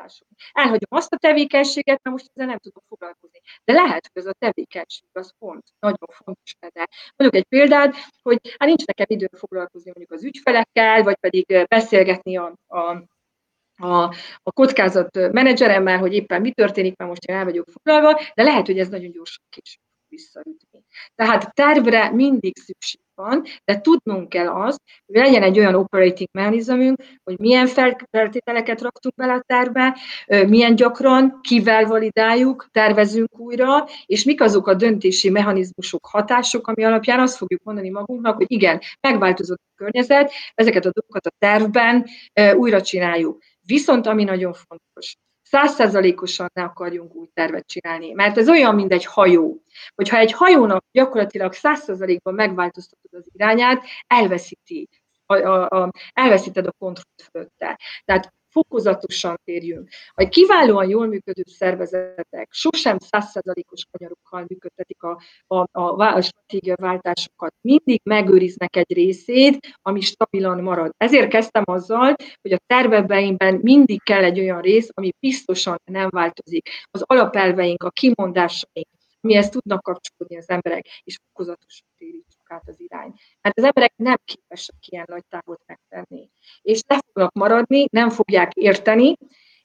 hatásom. 0.00 0.28
Elhagyom 0.52 0.88
azt 0.88 1.12
a 1.12 1.16
tevékenységet, 1.16 2.00
mert 2.02 2.16
most 2.16 2.30
ezzel 2.34 2.46
nem 2.46 2.58
tudok 2.58 2.82
foglalkozni. 2.88 3.40
De 3.64 3.72
lehet, 3.72 4.10
hogy 4.12 4.22
ez 4.22 4.28
a 4.28 4.34
tevékenység 4.38 5.08
az 5.12 5.34
pont 5.38 5.64
nagyon 5.78 6.08
fontos 6.08 6.56
lenne. 6.60 6.88
Mondjuk 7.16 7.42
egy 7.42 7.48
példát, 7.48 7.94
hogy 8.22 8.40
hát 8.58 8.68
nincs 8.68 8.84
nekem 8.86 9.06
időm 9.08 9.38
foglalkozni 9.38 9.90
mondjuk 9.94 10.18
az 10.18 10.24
ügyfelekkel, 10.24 11.02
vagy 11.02 11.16
pedig 11.16 11.66
beszélgetni 11.68 12.36
a, 12.36 12.54
a 12.66 13.02
a, 13.82 14.02
a 14.42 14.52
kockázat 14.52 15.32
menedzseremmel, 15.32 15.98
hogy 15.98 16.14
éppen 16.14 16.40
mi 16.40 16.52
történik, 16.52 16.96
mert 16.96 17.10
most 17.10 17.24
én 17.24 17.36
el 17.36 17.44
vagyok 17.44 17.68
foglalva, 17.68 18.20
de 18.34 18.42
lehet, 18.42 18.66
hogy 18.66 18.78
ez 18.78 18.88
nagyon 18.88 19.10
gyorsan 19.10 19.44
később 19.48 19.82
visszaütni. 20.08 20.69
Tehát 21.14 21.54
tervre 21.54 22.10
mindig 22.10 22.58
szükség 22.58 23.00
van, 23.14 23.44
de 23.64 23.80
tudnunk 23.80 24.28
kell 24.28 24.48
azt, 24.48 24.80
hogy 25.06 25.16
legyen 25.16 25.42
egy 25.42 25.58
olyan 25.58 25.74
operating 25.74 26.28
mechanizmunk, 26.32 27.02
hogy 27.24 27.38
milyen 27.38 27.66
feltételeket 28.10 28.80
raktunk 28.80 29.14
bele 29.14 29.32
a 29.32 29.42
tervbe, 29.46 29.96
milyen 30.46 30.74
gyakran, 30.74 31.38
kivel 31.42 31.84
validáljuk, 31.84 32.68
tervezünk 32.70 33.38
újra, 33.38 33.86
és 34.06 34.24
mik 34.24 34.40
azok 34.40 34.66
a 34.66 34.74
döntési 34.74 35.30
mechanizmusok, 35.30 36.06
hatások, 36.06 36.66
ami 36.66 36.84
alapján 36.84 37.20
azt 37.20 37.36
fogjuk 37.36 37.62
mondani 37.62 37.90
magunknak, 37.90 38.36
hogy 38.36 38.50
igen, 38.50 38.80
megváltozott 39.00 39.60
a 39.68 39.76
környezet, 39.76 40.32
ezeket 40.54 40.84
a 40.84 40.90
dolgokat 40.92 41.26
a 41.26 41.36
tervben 41.38 42.06
újra 42.56 42.82
csináljuk. 42.82 43.42
Viszont 43.60 44.06
ami 44.06 44.24
nagyon 44.24 44.52
fontos, 44.52 45.16
százszerzalékosan 45.50 46.50
ne 46.54 46.62
akarjunk 46.62 47.14
új 47.14 47.28
tervet 47.34 47.66
csinálni. 47.66 48.12
Mert 48.12 48.38
ez 48.38 48.48
olyan, 48.48 48.74
mint 48.74 48.92
egy 48.92 49.04
hajó. 49.04 49.62
Hogyha 49.94 50.16
egy 50.16 50.32
hajónak 50.32 50.84
gyakorlatilag 50.92 51.52
százszerzalékban 51.52 52.34
megváltoztatod 52.34 53.20
az 53.20 53.26
irányát, 53.32 53.84
elveszíti 54.06 54.88
a, 55.26 55.34
a, 55.34 55.68
a, 55.68 55.90
elveszíted 56.12 56.66
a 56.66 56.72
kontrollt 56.78 57.28
fölötte. 57.30 57.78
Tehát 58.04 58.32
fokozatosan 58.50 59.40
térjünk. 59.44 59.88
A 60.14 60.28
kiválóan 60.28 60.88
jól 60.88 61.06
működő 61.06 61.42
szervezetek 61.46 62.48
sosem 62.50 62.96
százszerzalékos 62.98 63.82
kanyarokkal 63.90 64.44
működtetik 64.48 65.02
a, 65.02 65.20
a, 65.46 65.56
a, 65.72 66.14
a 66.14 66.20
stratégiaváltásokat. 66.20 67.54
Mindig 67.60 68.00
megőriznek 68.04 68.76
egy 68.76 68.92
részét, 68.92 69.76
ami 69.82 70.00
stabilan 70.00 70.62
marad. 70.62 70.92
Ezért 70.96 71.30
kezdtem 71.30 71.62
azzal, 71.66 72.14
hogy 72.42 72.52
a 72.52 72.60
tervebeimben 72.66 73.58
mindig 73.62 74.02
kell 74.02 74.24
egy 74.24 74.40
olyan 74.40 74.60
rész, 74.60 74.88
ami 74.94 75.10
biztosan 75.20 75.80
nem 75.84 76.08
változik. 76.10 76.68
Az 76.90 77.02
alapelveink, 77.06 77.82
a 77.82 77.90
kimondásaink, 77.90 78.88
mihez 79.20 79.48
tudnak 79.48 79.82
kapcsolódni 79.82 80.36
az 80.36 80.48
emberek, 80.48 80.86
és 81.02 81.18
fokozatosan 81.26 81.86
térítsük 81.98 82.50
át 82.50 82.68
az 82.68 82.80
irány. 82.80 83.12
Mert 83.40 83.58
az 83.58 83.64
emberek 83.64 83.92
nem 83.96 84.16
képesek 84.24 84.76
ilyen 84.88 85.04
nagy 85.08 85.24
távot 85.28 85.60
megtenni. 85.66 86.30
És 86.62 86.80
le 86.86 87.00
fognak 87.06 87.32
maradni, 87.32 87.86
nem 87.90 88.10
fogják 88.10 88.52
érteni, 88.54 89.16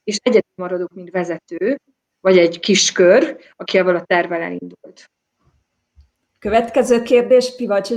és 0.03 0.17
egyedül 0.23 0.51
maradok, 0.55 0.93
mint 0.93 1.09
vezető, 1.09 1.79
vagy 2.19 2.37
egy 2.37 2.59
kis 2.59 2.91
kör, 2.91 3.37
aki 3.55 3.77
ebből 3.77 3.95
a 3.95 4.03
tervel 4.03 4.41
elindult. 4.41 5.09
Következő 6.39 7.01
kérdés 7.01 7.55
Pivacsi 7.55 7.95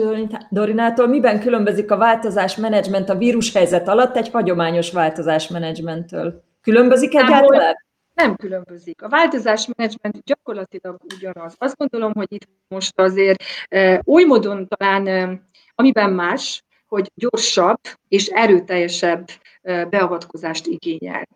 Dorinától. 0.51 1.07
Miben 1.07 1.41
különbözik 1.41 1.91
a 1.91 1.97
változás 1.97 2.57
menedzsment 2.57 3.09
a 3.09 3.17
vírushelyzet 3.17 3.89
alatt 3.89 4.17
egy 4.17 4.31
hagyományos 4.31 4.93
változás 4.93 5.49
menedzsmenttől? 5.49 6.43
Különbözik 6.63 7.15
egyáltalán? 7.15 7.87
Nem 8.19 8.37
különbözik. 8.37 9.03
A 9.03 9.09
változásmenedzsment 9.09 10.23
gyakorlatilag 10.25 11.01
ugyanaz. 11.15 11.55
Azt 11.59 11.77
gondolom, 11.77 12.13
hogy 12.13 12.33
itt 12.33 12.49
most 12.69 13.01
azért 13.01 13.43
e, 13.69 14.03
oly 14.07 14.25
módon 14.25 14.69
talán, 14.69 15.07
e, 15.07 15.43
amiben 15.75 16.13
más, 16.13 16.65
hogy 16.87 17.11
gyorsabb 17.15 17.81
és 18.09 18.27
erőteljesebb 18.27 19.29
e, 19.63 19.85
beavatkozást 19.85 20.67
igényel. 20.67 21.29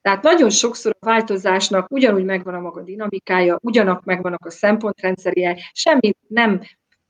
Tehát 0.00 0.22
nagyon 0.22 0.50
sokszor 0.50 0.96
a 1.00 1.06
változásnak 1.06 1.90
ugyanúgy 1.90 2.24
megvan 2.24 2.54
a 2.54 2.60
maga 2.60 2.82
dinamikája, 2.82 3.58
ugyanak 3.62 4.04
megvannak 4.04 4.46
a 4.46 4.50
szempontrendszerje, 4.50 5.58
semmi 5.72 6.14
nem 6.28 6.60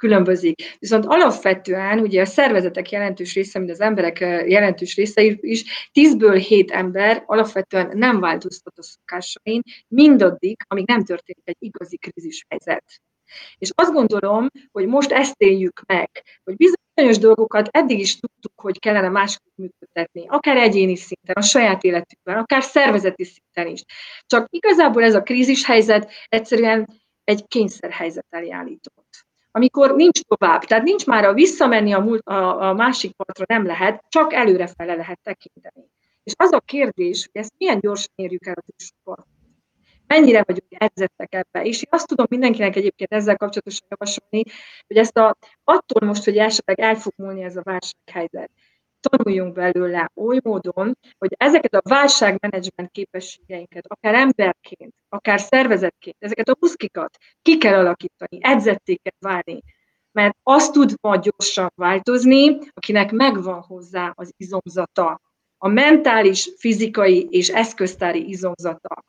különbözik. 0.03 0.77
Viszont 0.79 1.05
alapvetően 1.07 1.99
ugye 1.99 2.21
a 2.21 2.25
szervezetek 2.25 2.91
jelentős 2.91 3.35
része, 3.35 3.59
mint 3.59 3.71
az 3.71 3.81
emberek 3.81 4.19
jelentős 4.49 4.97
része 4.97 5.23
is, 5.23 5.91
10-ből 5.93 6.45
7 6.49 6.71
ember 6.71 7.23
alapvetően 7.27 7.99
nem 7.99 8.21
változtat 8.21 8.79
a 8.79 8.83
szokásain, 8.83 9.63
mindaddig, 9.89 10.57
amíg 10.69 10.87
nem 10.87 11.05
történik 11.05 11.43
egy 11.45 11.57
igazi 11.59 11.97
krízis 11.97 12.45
helyzet. 12.49 12.85
És 13.59 13.71
azt 13.75 13.93
gondolom, 13.93 14.47
hogy 14.73 14.87
most 14.87 15.11
ezt 15.11 15.35
éljük 15.39 15.81
meg, 15.87 16.11
hogy 16.45 16.57
bizonyos 16.57 17.19
dolgokat 17.19 17.69
eddig 17.71 17.99
is 17.99 18.19
tudtuk, 18.19 18.61
hogy 18.61 18.79
kellene 18.79 19.09
másképp 19.09 19.53
működtetni, 19.55 20.25
akár 20.29 20.57
egyéni 20.57 20.97
szinten, 20.97 21.35
a 21.35 21.43
saját 21.43 21.83
életükben, 21.83 22.39
akár 22.39 22.63
szervezeti 22.63 23.25
szinten 23.25 23.73
is. 23.73 23.83
Csak 24.27 24.47
igazából 24.51 25.03
ez 25.03 25.15
a 25.15 25.23
krízis 25.23 25.67
helyzet 25.67 26.11
egyszerűen 26.29 27.01
egy 27.25 27.45
kényszerhelyzet 27.49 28.27
elé 28.31 28.51
állított 28.51 29.03
amikor 29.53 29.95
nincs 29.95 30.21
tovább. 30.21 30.65
Tehát 30.65 30.85
nincs 30.85 31.07
már 31.07 31.25
a 31.25 31.33
visszamenni 31.33 31.93
a, 31.93 32.01
múlt, 32.01 32.27
a, 32.27 32.69
a 32.69 32.73
másik 32.73 33.13
partra 33.13 33.45
nem 33.49 33.67
lehet, 33.67 34.05
csak 34.09 34.33
előrefele 34.33 34.95
lehet 34.95 35.21
tekinteni. 35.23 35.91
És 36.23 36.33
az 36.37 36.53
a 36.53 36.61
kérdés, 36.61 37.29
hogy 37.33 37.43
ezt 37.43 37.53
milyen 37.59 37.81
gyorsan 37.81 38.13
érjük 38.15 38.47
el 38.47 38.55
a 38.55 38.63
túlsópart. 38.67 39.27
mennyire 40.07 40.43
vagyunk 40.47 40.67
edzettek 40.69 41.35
ebbe. 41.35 41.65
És 41.65 41.77
én 41.77 41.89
azt 41.91 42.07
tudom 42.07 42.27
mindenkinek 42.29 42.77
egyébként 42.77 43.13
ezzel 43.13 43.37
kapcsolatosan 43.37 43.87
javasolni, 43.89 44.43
hogy 44.87 44.97
ezt 44.97 45.17
a, 45.17 45.37
attól 45.65 46.09
most, 46.09 46.25
hogy 46.25 46.37
esetleg 46.37 46.81
el 46.81 46.95
fog 46.95 47.13
múlni 47.17 47.43
ez 47.43 47.57
a 47.57 47.63
válsághelyzet, 47.63 48.51
tanuljunk 49.09 49.55
belőle 49.55 50.11
oly 50.15 50.41
módon, 50.43 50.99
hogy 51.19 51.35
ezeket 51.37 51.75
a 51.75 51.89
válságmenedzsment 51.89 52.91
képességeinket, 52.91 53.85
akár 53.87 54.15
emberként, 54.15 54.95
akár 55.09 55.41
szervezetként, 55.41 56.17
ezeket 56.19 56.49
a 56.49 56.57
muszkikat 56.61 57.17
ki 57.43 57.59
kell 57.59 57.79
alakítani, 57.79 58.39
edzették 58.41 59.03
kell 59.03 59.33
válni, 59.33 59.63
mert 60.13 60.37
azt 60.43 60.73
tud 60.73 60.95
majd 61.01 61.23
gyorsan 61.23 61.73
változni, 61.75 62.59
akinek 62.73 63.13
megvan 63.13 63.61
hozzá 63.61 64.13
az 64.15 64.33
izomzata, 64.37 65.21
a 65.65 65.69
mentális, 65.69 66.51
fizikai 66.57 67.27
és 67.31 67.49
eszköztári 67.49 68.29
izomzata. 68.29 69.05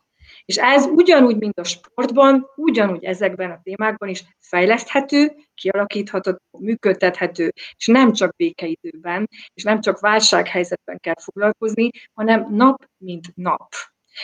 És 0.45 0.57
ez 0.57 0.85
ugyanúgy, 0.85 1.37
mint 1.37 1.59
a 1.59 1.63
sportban, 1.63 2.45
ugyanúgy 2.55 3.03
ezekben 3.03 3.51
a 3.51 3.59
témákban 3.63 4.09
is 4.09 4.23
fejleszthető, 4.39 5.35
kialakítható, 5.55 6.37
működtethető, 6.59 7.53
és 7.77 7.87
nem 7.87 8.13
csak 8.13 8.35
békeidőben, 8.35 9.29
és 9.53 9.63
nem 9.63 9.81
csak 9.81 9.99
válsághelyzetben 9.99 10.97
kell 10.99 11.19
foglalkozni, 11.19 11.89
hanem 12.13 12.47
nap, 12.49 12.85
mint 12.97 13.35
nap. 13.35 13.73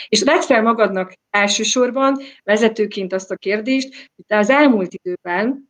És 0.08 0.24
vedd 0.24 0.42
fel 0.42 0.62
magadnak 0.62 1.14
elsősorban 1.30 2.18
vezetőként 2.44 3.14
azt 3.14 3.32
a 3.32 3.36
kérdést, 3.36 4.12
hogy 4.16 4.26
te 4.28 4.38
az 4.38 4.50
elmúlt 4.50 4.94
időben 4.94 5.70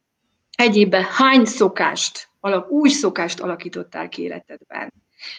egy 0.57 0.87
hány 1.09 1.45
szokást, 1.45 2.29
új 2.69 2.89
szokást 2.89 3.39
alakítottál 3.39 4.09
ki 4.09 4.21
életedben? 4.21 4.93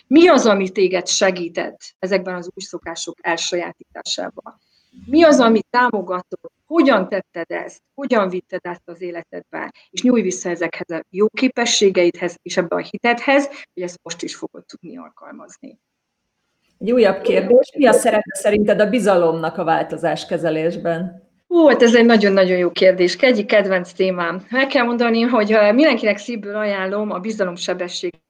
Mi 0.06 0.28
az, 0.28 0.46
ami 0.46 0.70
téged 0.70 1.08
segített 1.08 1.94
ezekben 1.98 2.34
az 2.34 2.50
új 2.54 2.62
szokások 2.62 3.16
elsajátításában? 3.20 4.60
Mi 5.06 5.23
az, 5.23 5.40
ami 5.40 5.61
támogató? 5.70 6.38
Hogyan 6.66 7.09
tetted 7.09 7.50
ezt? 7.50 7.80
Hogyan 7.94 8.28
vitted 8.28 8.61
ezt 8.62 8.88
az 8.88 9.00
életedbe? 9.00 9.73
És 9.90 10.02
nyújj 10.02 10.23
vissza 10.23 10.49
ezekhez 10.49 10.90
a 10.90 11.04
jó 11.11 11.26
képességeidhez 11.28 12.37
és 12.42 12.56
ebbe 12.56 12.76
a 12.76 12.87
hitedhez, 12.90 13.47
hogy 13.47 13.82
ezt 13.82 13.99
most 14.02 14.23
is 14.23 14.35
fogod 14.35 14.64
tudni 14.64 14.99
alkalmazni. 14.99 15.78
Egy 16.78 16.92
újabb 16.92 17.20
kérdés, 17.23 17.73
mi 17.76 17.87
a 17.87 17.92
szerepe 17.92 18.35
szerinted 18.35 18.80
a 18.80 18.88
bizalomnak 18.88 19.59
a 19.59 19.64
változás 19.64 20.26
kezelésben? 20.26 21.28
Ó, 21.49 21.68
hát 21.68 21.82
ez 21.82 21.94
egy 21.94 22.04
nagyon-nagyon 22.04 22.59
jó 22.59 22.70
kérdés. 22.70 23.14
Egyik 23.14 23.47
kedvenc 23.47 23.92
témám. 23.92 24.47
Meg 24.50 24.66
kell 24.66 24.85
mondani, 24.85 25.20
hogy 25.20 25.49
mindenkinek 25.75 26.18
szívből 26.18 26.56
ajánlom 26.56 27.11
a 27.11 27.18
Bizalom 27.18 27.56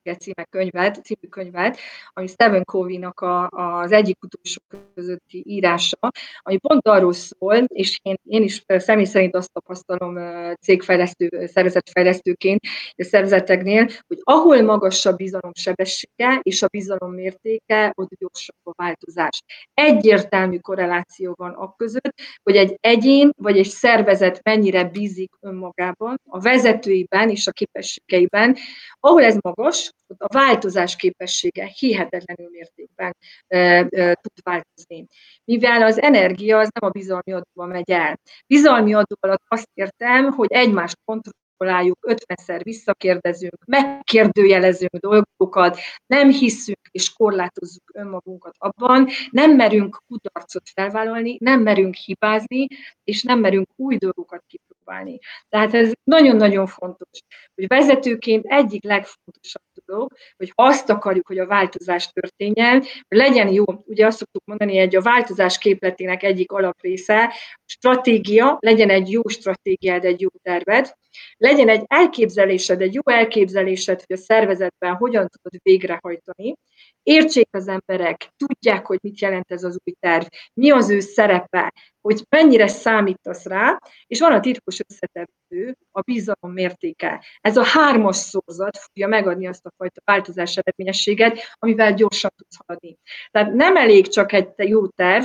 című 0.02 0.42
könyvet, 0.50 1.04
című 1.04 1.28
könyvet, 1.30 1.78
ami 2.12 2.26
Stephen 2.26 2.64
Covey-nak 2.64 3.20
a, 3.20 3.48
az 3.48 3.92
egyik 3.92 4.18
utolsó 4.22 4.60
közötti 4.94 5.44
írása, 5.46 6.10
ami 6.38 6.56
pont 6.56 6.88
arról 6.88 7.12
szól, 7.12 7.56
és 7.56 7.98
én, 8.02 8.16
én 8.24 8.42
is 8.42 8.64
személy 8.66 9.04
szerint 9.04 9.34
azt 9.34 9.52
tapasztalom 9.52 10.18
cégfejlesztő, 10.60 11.46
szervezetfejlesztőként 11.46 12.60
a 12.96 13.04
szervezeteknél, 13.04 13.88
hogy 14.06 14.18
ahol 14.22 14.62
magas 14.62 15.06
a 15.06 15.12
bizalom 15.12 15.52
sebessége 15.54 16.40
és 16.42 16.62
a 16.62 16.68
bizalom 16.68 17.12
mértéke, 17.12 17.92
ott 17.96 18.10
gyorsabb 18.18 18.56
a 18.62 18.72
változás. 18.76 19.42
Egyértelmű 19.74 20.58
korreláció 20.58 21.34
van 21.36 21.52
a 21.52 21.74
között, 21.76 22.14
hogy 22.42 22.56
egy 22.56 22.76
egyén 22.80 23.30
vagy 23.36 23.58
egy 23.58 23.68
szervezet 23.68 24.40
mennyire 24.42 24.84
bízik 24.84 25.32
önmagában, 25.40 26.20
a 26.28 26.40
vezetőiben 26.40 27.30
és 27.30 27.46
a 27.46 27.52
képességeiben, 27.52 28.56
ahol 29.00 29.22
ez 29.22 29.36
magas, 29.40 29.89
a 30.18 30.34
változás 30.34 30.96
képessége 30.96 31.64
hihetetlenül 31.64 32.50
mértékben 32.50 33.16
e, 33.46 33.58
e, 33.58 34.14
tud 34.14 34.42
változni. 34.42 35.06
Mivel 35.44 35.82
az 35.82 36.00
energia 36.00 36.58
az 36.58 36.68
nem 36.80 36.90
a 36.90 36.92
bizalmi 36.92 37.32
adóba 37.32 37.66
megy 37.66 37.90
el. 37.90 38.20
Bizalmi 38.46 38.94
adó 38.94 39.16
alatt 39.20 39.42
azt 39.48 39.68
értem, 39.74 40.30
hogy 40.30 40.52
egymást 40.52 40.98
kontrolláljuk, 41.04 41.98
ötvenszer 42.00 42.62
visszakérdezünk, 42.62 43.64
megkérdőjelezünk 43.66 44.96
dolgokat, 44.96 45.78
nem 46.06 46.30
hiszünk 46.30 46.78
és 46.90 47.12
korlátozzuk 47.12 47.90
önmagunkat 47.94 48.54
abban, 48.58 49.08
nem 49.30 49.56
merünk 49.56 50.02
kudarcot 50.06 50.68
felvállalni, 50.74 51.36
nem 51.40 51.60
merünk 51.60 51.94
hibázni, 51.94 52.66
és 53.04 53.22
nem 53.22 53.38
merünk 53.38 53.68
új 53.76 53.96
dolgokat 53.96 54.44
kipróbálni. 54.46 55.18
Tehát 55.48 55.74
ez 55.74 55.92
nagyon-nagyon 56.04 56.66
fontos, 56.66 57.20
hogy 57.54 57.66
vezetőként 57.66 58.44
egyik 58.46 58.84
legfontosabb 58.84 59.62
dolog, 59.90 60.12
hogy 60.36 60.52
azt 60.54 60.90
akarjuk, 60.90 61.26
hogy 61.26 61.38
a 61.38 61.46
változás 61.46 62.12
történjen, 62.12 62.80
hogy 62.80 63.18
legyen 63.18 63.48
jó, 63.48 63.64
ugye 63.84 64.06
azt 64.06 64.18
szoktuk 64.18 64.42
mondani, 64.44 64.78
hogy 64.78 64.96
a 64.96 65.02
változás 65.02 65.58
képletének 65.58 66.22
egyik 66.22 66.52
alaprésze, 66.52 67.34
stratégia, 67.64 68.58
legyen 68.60 68.90
egy 68.90 69.10
jó 69.10 69.28
stratégiád, 69.28 70.04
egy 70.04 70.20
jó 70.20 70.28
terved, 70.42 70.92
legyen 71.36 71.68
egy 71.68 71.84
elképzelésed, 71.86 72.80
egy 72.80 72.94
jó 72.94 73.02
elképzelésed, 73.04 74.02
hogy 74.06 74.16
a 74.16 74.20
szervezetben 74.20 74.94
hogyan 74.94 75.28
tudod 75.28 75.60
végrehajtani, 75.62 76.54
értsék 77.02 77.48
az 77.50 77.68
emberek, 77.68 78.28
tudják, 78.36 78.86
hogy 78.86 78.98
mit 79.02 79.20
jelent 79.20 79.50
ez 79.52 79.64
az 79.64 79.78
új 79.84 79.94
terv, 80.00 80.26
mi 80.54 80.70
az 80.70 80.90
ő 80.90 81.00
szerepe, 81.00 81.72
hogy 82.00 82.24
mennyire 82.28 82.68
számítasz 82.68 83.44
rá, 83.44 83.78
és 84.06 84.20
van 84.20 84.32
a 84.32 84.40
titkos 84.40 84.80
összetevő, 84.88 85.76
a 85.90 86.00
bizalom 86.00 86.52
mértéke. 86.52 87.24
Ez 87.40 87.56
a 87.56 87.64
hármas 87.64 88.16
szózat 88.16 88.78
fogja 88.78 89.08
megadni 89.08 89.46
azt 89.46 89.66
a 89.66 89.72
fajta 89.76 90.00
változás 90.04 90.56
eredményességet, 90.56 91.38
amivel 91.58 91.94
gyorsan 91.94 92.30
tudsz 92.36 92.56
haladni. 92.66 92.98
Tehát 93.30 93.52
nem 93.52 93.76
elég 93.76 94.08
csak 94.08 94.32
egy 94.32 94.52
jó 94.56 94.86
terv, 94.86 95.24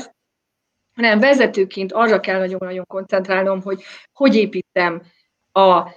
hanem 0.95 1.19
vezetőként 1.19 1.91
arra 1.91 2.19
kell 2.19 2.39
nagyon-nagyon 2.39 2.85
koncentrálnom, 2.87 3.61
hogy 3.61 3.83
hogy 4.13 4.35
építem 4.35 5.01
a 5.51 5.89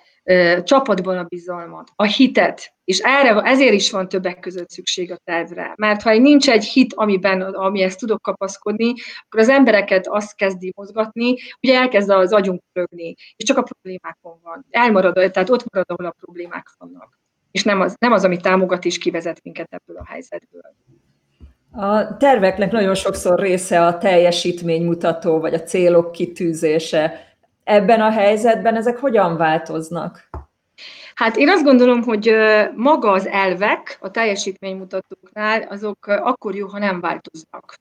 csapatban 0.63 1.19
a 1.19 1.25
bizalmat, 1.25 1.91
a 1.95 2.05
hitet, 2.05 2.78
és 2.89 2.99
erre, 2.99 3.41
ezért 3.41 3.73
is 3.73 3.91
van 3.91 4.09
többek 4.09 4.39
között 4.39 4.71
szükség 4.71 5.13
a 5.13 5.19
tervre. 5.25 5.73
Mert 5.77 6.03
ha 6.03 6.19
nincs 6.19 6.51
egy 6.51 6.65
hit, 6.65 6.95
amiben, 6.95 7.41
amihez 7.41 7.97
tudok 7.97 8.23
kapaszkodni, 8.23 8.95
akkor 9.25 9.41
az 9.41 9.49
embereket 9.49 10.07
azt 10.07 10.37
kezdi 10.37 10.73
mozgatni, 10.77 11.35
ugye 11.63 11.79
elkezd 11.79 12.11
az 12.11 12.33
agyunk 12.33 12.63
rögni, 12.73 13.15
és 13.37 13.45
csak 13.45 13.57
a 13.57 13.63
problémákon 13.63 14.39
van. 14.43 14.67
Elmarad, 14.71 15.15
tehát 15.15 15.51
ott 15.51 15.73
marad, 15.73 15.91
ahol 15.91 16.07
a 16.07 16.15
problémák 16.21 16.67
vannak. 16.79 17.19
És 17.51 17.63
nem 17.63 17.81
az, 17.81 17.97
nem 17.99 18.13
az 18.13 18.25
ami 18.25 18.37
támogat 18.37 18.85
és 18.85 18.99
kivezet 18.99 19.41
minket 19.43 19.69
ebből 19.71 19.97
a 19.97 20.07
helyzetből. 20.07 20.75
A 21.73 22.17
terveknek 22.17 22.71
nagyon 22.71 22.95
sokszor 22.95 23.39
része 23.39 23.87
a 23.87 23.99
teljesítménymutató, 23.99 25.41
vagy 25.41 25.55
a 25.55 25.63
célok 25.63 26.13
kitűzése 26.13 27.35
ebben 27.65 28.01
a 28.01 28.11
helyzetben 28.11 28.77
ezek 28.77 28.99
hogyan 28.99 29.37
változnak? 29.37 30.29
Hát 31.19 31.37
én 31.37 31.49
azt 31.49 31.65
gondolom, 31.65 32.03
hogy 32.03 32.35
maga 32.75 33.11
az 33.11 33.27
elvek 33.27 33.99
a 34.01 34.11
teljesítménymutatóknál 34.11 35.63
azok 35.63 36.07
akkor 36.07 36.55
jó, 36.55 36.67
ha 36.69 36.79
nem 36.79 37.01
változnak. 37.01 37.75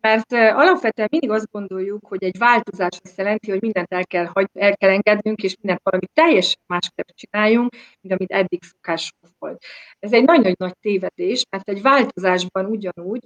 Mert 0.00 0.32
alapvetően 0.32 1.08
mindig 1.10 1.30
azt 1.30 1.50
gondoljuk, 1.50 2.06
hogy 2.06 2.24
egy 2.24 2.38
változás 2.38 2.98
azt 3.04 3.18
jelenti, 3.18 3.50
hogy 3.50 3.60
mindent 3.60 3.92
el 3.92 4.06
kell, 4.06 4.24
hagy, 4.24 4.48
el 4.52 4.76
kell 4.76 4.90
engednünk, 4.90 5.42
és 5.42 5.56
mindent 5.60 5.80
valami 5.82 6.06
teljesen 6.12 6.60
másképp 6.66 7.08
csináljunk, 7.14 7.74
mint 8.00 8.14
amit 8.14 8.32
eddig 8.32 8.62
szokásunk 8.62 9.32
volt. 9.38 9.64
Ez 9.98 10.12
egy 10.12 10.24
nagyon 10.24 10.54
nagy 10.58 10.74
tévedés, 10.80 11.44
mert 11.50 11.68
egy 11.68 11.82
változásban 11.82 12.66
ugyanúgy 12.66 13.20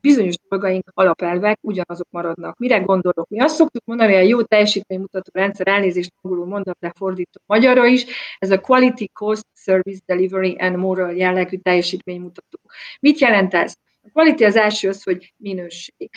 bizonyos 0.00 0.34
dolgaink, 0.48 0.90
alapelvek 0.94 1.58
ugyanazok 1.60 2.06
maradnak. 2.10 2.58
Mire 2.58 2.78
gondolok? 2.78 3.28
Mi 3.28 3.40
azt 3.40 3.56
szoktuk 3.56 3.84
mondani, 3.84 4.12
hogy 4.12 4.22
a 4.22 4.28
jó 4.28 4.42
teljesítménymutató 4.42 5.30
rendszer 5.32 5.68
elnézést 5.68 6.12
angolul 6.20 6.46
mondat 6.46 6.76
lefordító 6.80 7.40
magyarra 7.46 7.86
is, 7.86 8.04
ez 8.38 8.50
a 8.50 8.60
Quality 8.60 9.10
Cost 9.12 9.46
Service 9.54 10.00
Delivery 10.06 10.56
and 10.58 10.76
Moral 10.76 11.16
jellegű 11.16 11.56
teljesítménymutató. 11.56 12.58
Mit 13.00 13.18
jelent 13.18 13.54
ez? 13.54 13.74
A 14.08 14.10
quality 14.12 14.44
az 14.44 14.56
első 14.56 14.88
az, 14.88 15.02
hogy 15.02 15.34
minőség. 15.36 16.10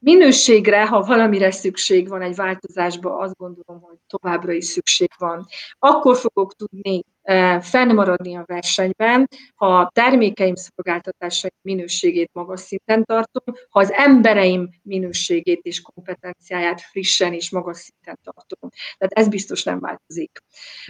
Minőségre, 0.00 0.86
ha 0.86 1.02
valamire 1.02 1.50
szükség 1.50 2.08
van 2.08 2.22
egy 2.22 2.34
változásban, 2.34 3.22
azt 3.22 3.36
gondolom, 3.36 3.82
hogy 3.82 3.96
továbbra 4.06 4.52
is 4.52 4.64
szükség 4.64 5.10
van. 5.18 5.46
Akkor 5.78 6.16
fogok 6.16 6.54
tudni 6.54 7.04
e, 7.22 7.60
fennmaradni 7.60 8.36
a 8.36 8.44
versenyben, 8.46 9.28
ha 9.54 9.78
a 9.78 9.90
termékeim, 9.94 10.54
szolgáltatásaim 10.54 11.52
minőségét 11.62 12.30
magas 12.32 12.60
szinten 12.60 13.04
tartom, 13.04 13.54
ha 13.68 13.80
az 13.80 13.92
embereim 13.92 14.68
minőségét 14.82 15.60
és 15.62 15.80
kompetenciáját 15.80 16.80
frissen 16.80 17.32
és 17.32 17.50
magas 17.50 17.76
szinten 17.76 18.18
tartom. 18.22 18.70
Tehát 18.96 19.12
ez 19.12 19.28
biztos 19.28 19.62
nem 19.62 19.80
változik. 19.80 20.38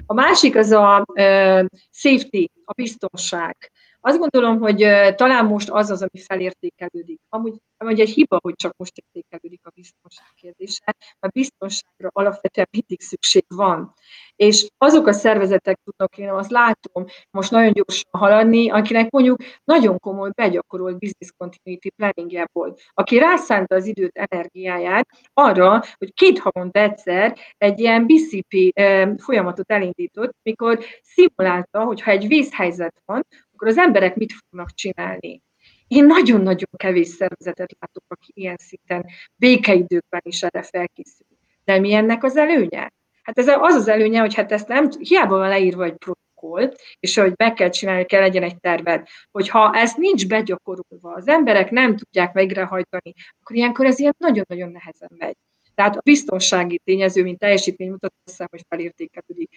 A 0.07 0.15
másik 0.15 0.57
az 0.57 0.71
a 0.71 1.05
uh, 1.13 1.65
safety, 1.91 2.45
a 2.65 2.73
biztonság 2.73 3.71
Azt 4.01 4.19
gondolom, 4.19 4.59
hogy 4.59 4.77
talán 5.15 5.47
most 5.47 5.71
az 5.71 5.91
az, 5.91 6.03
ami 6.03 6.23
felértékelődik. 6.25 7.21
Amúgy, 7.29 7.55
amúgy 7.77 8.01
egy 8.01 8.09
hiba, 8.11 8.39
hogy 8.43 8.55
csak 8.55 8.77
most 8.77 8.93
értékelődik 8.97 9.61
a 9.67 9.71
biztonság 9.75 10.27
kérdése, 10.35 10.97
a 11.19 11.29
biztonságra 11.29 12.09
alapvetően 12.13 12.69
mindig 12.71 13.01
szükség 13.01 13.45
van. 13.49 13.95
És 14.37 14.69
azok 14.79 15.07
a 15.07 15.13
szervezetek 15.13 15.79
tudnak, 15.85 16.19
én 16.19 16.31
azt 16.31 16.51
látom, 16.51 17.05
most 17.31 17.51
nagyon 17.51 17.73
gyorsan 17.73 18.11
haladni, 18.11 18.71
akinek 18.71 19.11
mondjuk 19.11 19.43
nagyon 19.65 19.99
komoly 19.99 20.31
begyakorolt 20.35 20.99
business 20.99 21.33
continuity 21.37 21.91
planningje 21.97 22.49
volt, 22.53 22.81
aki 22.93 23.19
rászánta 23.19 23.75
az 23.75 23.87
időt, 23.87 24.19
energiáját 24.31 25.09
arra, 25.33 25.83
hogy 25.99 26.13
két 26.15 26.39
havonta 26.39 26.81
egyszer 26.81 27.39
egy 27.57 27.79
ilyen 27.79 28.07
BCP 28.07 28.81
folyamatot 29.21 29.71
elindított, 29.71 30.37
mikor 30.43 30.79
szimulálta, 31.03 31.85
hogy 31.85 32.01
ha 32.01 32.11
egy 32.11 32.27
vészhelyzet 32.27 33.03
van, 33.05 33.27
akkor 33.59 33.71
az 33.71 33.79
emberek 33.79 34.17
mit 34.17 34.33
fognak 34.33 34.75
csinálni. 34.75 35.43
Én 35.87 36.05
nagyon-nagyon 36.05 36.69
kevés 36.77 37.09
szervezetet 37.09 37.77
látok, 37.81 38.05
aki 38.09 38.33
ilyen 38.35 38.57
szinten 38.57 39.07
békeidőkben 39.37 40.21
is 40.25 40.43
erre 40.43 40.63
felkészül. 40.63 41.27
Mi 41.65 41.93
ennek 41.93 42.25
az 42.25 42.37
előnye? 42.37 42.93
Hát 43.23 43.39
ez 43.39 43.49
az 43.49 43.75
az 43.75 43.89
előnye, 43.89 44.21
hogy 44.21 44.35
hát 44.35 44.53
ezt 44.53 44.69
nem, 44.69 44.89
hiába 44.99 45.37
van 45.37 45.49
leírva 45.49 45.85
egy 45.85 45.97
protokoll, 45.97 46.73
és 47.01 47.17
hogy 47.17 47.33
meg 47.37 47.55
kell 47.55 47.69
csinálni, 47.69 48.05
kell 48.05 48.21
legyen 48.21 48.43
egy 48.43 48.59
terved, 48.61 49.07
hogyha 49.31 49.75
ez 49.75 49.95
nincs 49.95 50.29
begyakorolva, 50.29 51.15
az 51.15 51.29
emberek 51.29 51.71
nem 51.71 51.97
tudják 51.97 52.33
végrehajtani, 52.33 53.13
akkor 53.41 53.57
ilyenkor 53.57 53.87
ez 53.87 53.99
ilyen 53.99 54.15
nagyon-nagyon 54.19 54.71
nehezen 54.71 55.11
megy. 55.19 55.37
Tehát 55.75 55.97
a 55.97 56.01
biztonsági 56.05 56.81
tényező, 56.85 57.23
mint 57.23 57.39
teljesítmény 57.39 57.91
mutató, 57.91 58.15
hogy 58.51 58.65
felértékelődik. 58.69 59.51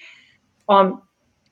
A 0.66 1.11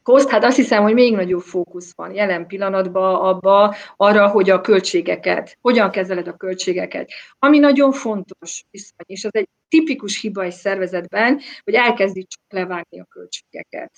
Kost, 0.09 0.29
hát 0.29 0.43
azt 0.43 0.55
hiszem, 0.55 0.83
hogy 0.83 0.93
még 0.93 1.15
nagyobb 1.15 1.41
fókusz 1.41 1.93
van 1.95 2.13
jelen 2.13 2.47
pillanatban 2.47 3.15
abba, 3.15 3.75
arra, 3.95 4.27
hogy 4.27 4.49
a 4.49 4.61
költségeket, 4.61 5.57
hogyan 5.61 5.91
kezeled 5.91 6.27
a 6.27 6.37
költségeket. 6.37 7.11
Ami 7.39 7.59
nagyon 7.59 7.91
fontos, 7.91 8.63
viszont, 8.71 9.01
és 9.05 9.25
az 9.25 9.35
egy 9.35 9.47
tipikus 9.67 10.21
hiba 10.21 10.43
egy 10.43 10.51
szervezetben, 10.51 11.39
hogy 11.63 11.73
elkezdi 11.73 12.25
csak 12.27 12.41
levágni 12.49 12.99
a 12.99 13.05
költségeket. 13.09 13.91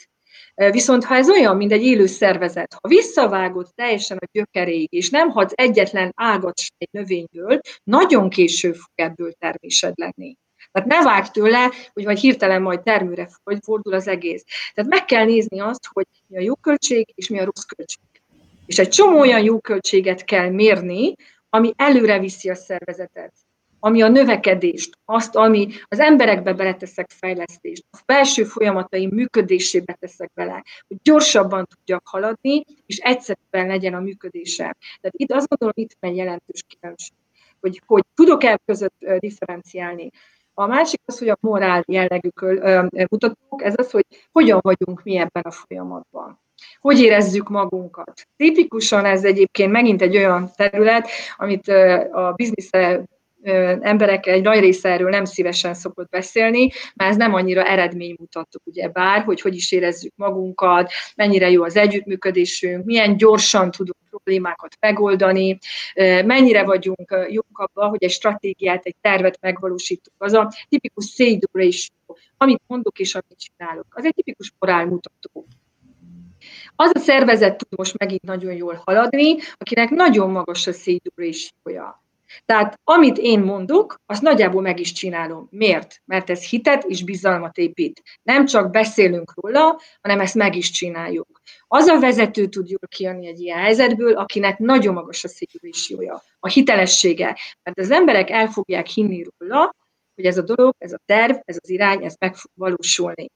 Viszont 0.56 1.04
ha 1.04 1.15
ez 1.15 1.30
olyan, 1.30 1.58
mint 1.58 1.71
egy 1.71 1.84
élő 1.84 2.06
szervezet, 2.06 2.74
ha 2.82 2.88
visszavágod 2.88 3.67
teljesen 3.76 4.17
a 4.17 4.28
gyökeréig, 4.32 4.93
és 4.93 5.10
nem 5.10 5.30
hadsz 5.30 5.54
egyetlen 5.56 6.12
ágat 6.15 6.62
egy 6.78 6.89
növényből, 6.91 7.60
nagyon 7.84 8.30
késő 8.30 8.71
fog 8.71 8.91
ebből 8.95 9.32
termésed 9.32 9.93
lenni. 9.95 10.38
Tehát 10.72 10.90
ne 10.90 11.04
vágj 11.04 11.30
tőle, 11.32 11.72
hogy 11.94 12.04
vagy 12.04 12.20
hirtelen 12.20 12.62
majd 12.62 12.82
termőre 12.82 13.30
fordul 13.62 13.94
az 13.94 14.08
egész. 14.08 14.44
Tehát 14.74 14.90
meg 14.90 15.06
kell 15.06 15.26
nézni 15.26 15.60
azt, 15.60 15.88
hogy 15.94 16.06
mi 16.28 16.38
a 16.38 16.42
jó 16.42 16.56
költség 16.56 17.12
és 17.16 17.30
mi 17.30 17.40
a 17.40 17.46
rossz 17.46 17.66
költség. 17.76 18.04
És 18.66 18.80
egy 18.80 18.90
csomó 18.90 19.20
olyan 19.20 19.44
jó 19.44 19.60
költséget 19.60 20.24
kell 20.24 20.50
mérni, 20.50 21.16
ami 21.50 21.74
előre 21.76 22.20
viszi 22.20 22.50
a 22.50 22.56
szervezetet 22.56 23.34
ami 23.84 24.02
a 24.02 24.08
növekedést, 24.08 24.98
azt, 25.06 25.36
ami 25.36 25.68
az 25.88 26.00
emberekbe 26.00 26.54
beleteszek 26.54 27.10
fejlesztést, 27.10 27.84
a 27.92 27.98
felső 28.06 28.44
folyamatai 28.44 29.08
működésébe 29.08 29.94
teszek 29.94 30.32
bele, 30.34 30.64
hogy 30.88 30.98
gyorsabban 31.04 31.68
tudjak 31.76 32.08
haladni, 32.08 32.64
és 32.86 32.98
egyszerűen 32.98 33.68
legyen 33.68 33.94
a 33.94 34.00
működésem. 34.00 34.72
Tehát 34.80 35.16
itt 35.16 35.32
azt 35.32 35.48
gondolom, 35.48 35.74
itt 35.76 35.96
van 36.00 36.12
egy 36.12 36.18
jelentős 36.18 36.64
különbség, 36.80 37.14
hogy, 37.60 37.82
hogy 37.86 38.04
tudok-e 38.16 38.60
között 38.66 39.06
differenciálni. 39.18 40.10
A 40.62 40.67
másik 40.67 41.00
az, 41.06 41.19
hogy 41.19 41.30
a 41.30 41.38
morál 41.39 41.84
jellegű 41.88 42.30
mutatók, 43.10 43.63
ez 43.63 43.74
az, 43.78 43.91
hogy 43.91 44.06
hogyan 44.32 44.60
vagyunk 44.62 45.04
mi 45.04 45.17
ebben 45.17 45.43
a 45.43 45.52
folyamatban. 45.52 46.39
Hogy 46.80 47.00
érezzük 47.00 47.50
magunkat. 47.50 48.28
Tipikusan 48.36 49.06
ez 49.06 49.24
egyébként 49.24 49.71
megint 49.71 50.02
egy 50.02 50.17
olyan 50.17 50.50
terület, 50.56 51.10
amit 51.38 51.67
a 52.12 52.34
biznisz 52.36 52.69
emberek 53.82 54.26
egy 54.26 54.41
nagy 54.41 54.60
része 54.60 54.89
erről 54.89 55.10
nem 55.10 55.26
szívesen 55.26 55.74
szokott 55.74 56.10
beszélni, 56.10 56.71
mert 56.95 57.10
ez 57.12 57.17
nem 57.17 57.34
annyira 57.34 57.63
eredménymutató, 57.63 58.60
ugye 58.63 58.89
bár, 58.89 59.24
hogy 59.24 59.41
hogy 59.41 59.56
is 59.56 59.71
érezzük 59.71 60.13
magunkat, 60.15 60.91
mennyire 61.15 61.50
jó 61.50 61.63
az 61.63 61.76
együttműködésünk, 61.76 62.86
milyen 62.86 63.17
gyorsan 63.17 63.71
tudunk 63.71 63.97
problémákat 64.12 64.78
megoldani, 64.80 65.58
mennyire 66.26 66.63
vagyunk 66.63 67.15
jók 67.30 67.60
abban, 67.60 67.89
hogy 67.89 68.04
egy 68.04 68.12
stratégiát, 68.12 68.86
egy 68.86 68.95
tervet 69.02 69.38
megvalósítunk. 69.41 70.15
Az 70.17 70.34
a 70.34 70.52
tipikus 70.69 71.06
say 71.06 71.39
ratio, 71.52 72.15
amit 72.38 72.62
mondok 72.67 73.00
és 73.00 73.15
amit 73.15 73.38
csinálok. 73.38 73.86
Az 73.89 74.06
egy 74.06 74.13
tipikus 74.13 74.54
morálmutató. 74.60 75.47
Az 76.76 76.91
a 76.93 77.00
szervezet 77.00 77.58
tud 77.58 77.78
most 77.78 77.97
megint 77.97 78.21
nagyon 78.21 78.54
jól 78.54 78.82
haladni, 78.86 79.36
akinek 79.58 79.89
nagyon 79.89 80.30
magas 80.30 80.67
a 80.67 80.71
say 80.71 81.02
ratio-ja. 81.15 82.04
Tehát 82.46 82.80
amit 82.84 83.17
én 83.17 83.39
mondok, 83.39 83.96
azt 84.06 84.22
nagyjából 84.22 84.62
meg 84.62 84.80
is 84.80 84.91
csinálom. 84.91 85.48
Miért? 85.52 86.02
Mert 86.06 86.30
ez 86.30 86.50
hitet 86.50 86.84
és 86.84 87.04
bizalmat 87.04 87.58
épít. 87.58 88.02
Nem 88.22 88.46
csak 88.46 88.70
beszélünk 88.70 89.34
róla, 89.36 89.82
hanem 90.02 90.20
ezt 90.20 90.36
meg 90.36 90.56
is 90.56 90.70
csináljuk. 90.70 91.41
Az 91.67 91.88
a 91.88 92.00
vezető 92.00 92.48
tud 92.48 92.70
jól 92.70 92.88
kijönni 92.88 93.28
egy 93.28 93.39
ilyen 93.39 93.60
helyzetből, 93.60 94.17
akinek 94.17 94.58
nagyon 94.58 94.94
magas 94.94 95.24
a 95.24 95.28
szívvisjója, 95.28 96.24
a 96.39 96.48
hitelessége. 96.48 97.38
Mert 97.63 97.80
az 97.80 97.91
emberek 97.91 98.30
el 98.30 98.48
fogják 98.48 98.88
hinni 98.88 99.26
róla, 99.38 99.76
hogy 100.15 100.26
ez 100.26 100.38
a 100.38 100.41
dolog, 100.41 100.74
ez 100.78 100.91
a 100.91 101.00
terv, 101.06 101.36
ez 101.46 101.58
az 101.62 101.70
irány, 101.70 102.04
ez 102.04 102.15
meg 102.20 102.36
fog 102.36 102.52
valósulni. 102.54 103.28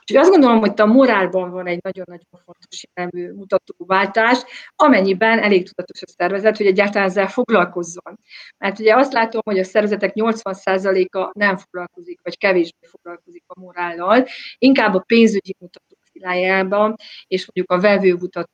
Úgyhogy 0.00 0.16
azt 0.16 0.30
gondolom, 0.30 0.58
hogy 0.58 0.80
a 0.80 0.86
morálban 0.86 1.50
van 1.50 1.66
egy 1.66 1.80
nagyon-nagyon 1.82 2.26
fontos 2.44 2.84
jellemű 2.94 3.32
mutatóváltás, 3.32 4.38
amennyiben 4.76 5.38
elég 5.38 5.68
tudatos 5.68 6.02
a 6.02 6.06
szervezet, 6.06 6.56
hogy 6.56 6.66
egyáltalán 6.66 7.08
ezzel 7.08 7.28
foglalkozzon. 7.28 8.18
Mert 8.58 8.78
ugye 8.78 8.96
azt 8.96 9.12
látom, 9.12 9.40
hogy 9.44 9.58
a 9.58 9.64
szervezetek 9.64 10.12
80%-a 10.14 11.30
nem 11.38 11.56
foglalkozik, 11.56 12.20
vagy 12.22 12.38
kevésbé 12.38 12.86
foglalkozik 12.90 13.44
a 13.46 13.60
morállal, 13.60 14.26
inkább 14.58 14.94
a 14.94 15.04
pénzügyi 15.06 15.56
mutatók 15.58 15.98
irányában, 16.12 16.94
és 17.26 17.46
mondjuk 17.46 17.70
a 17.78 17.88
vevő 17.88 18.14
mutatók 18.14 18.52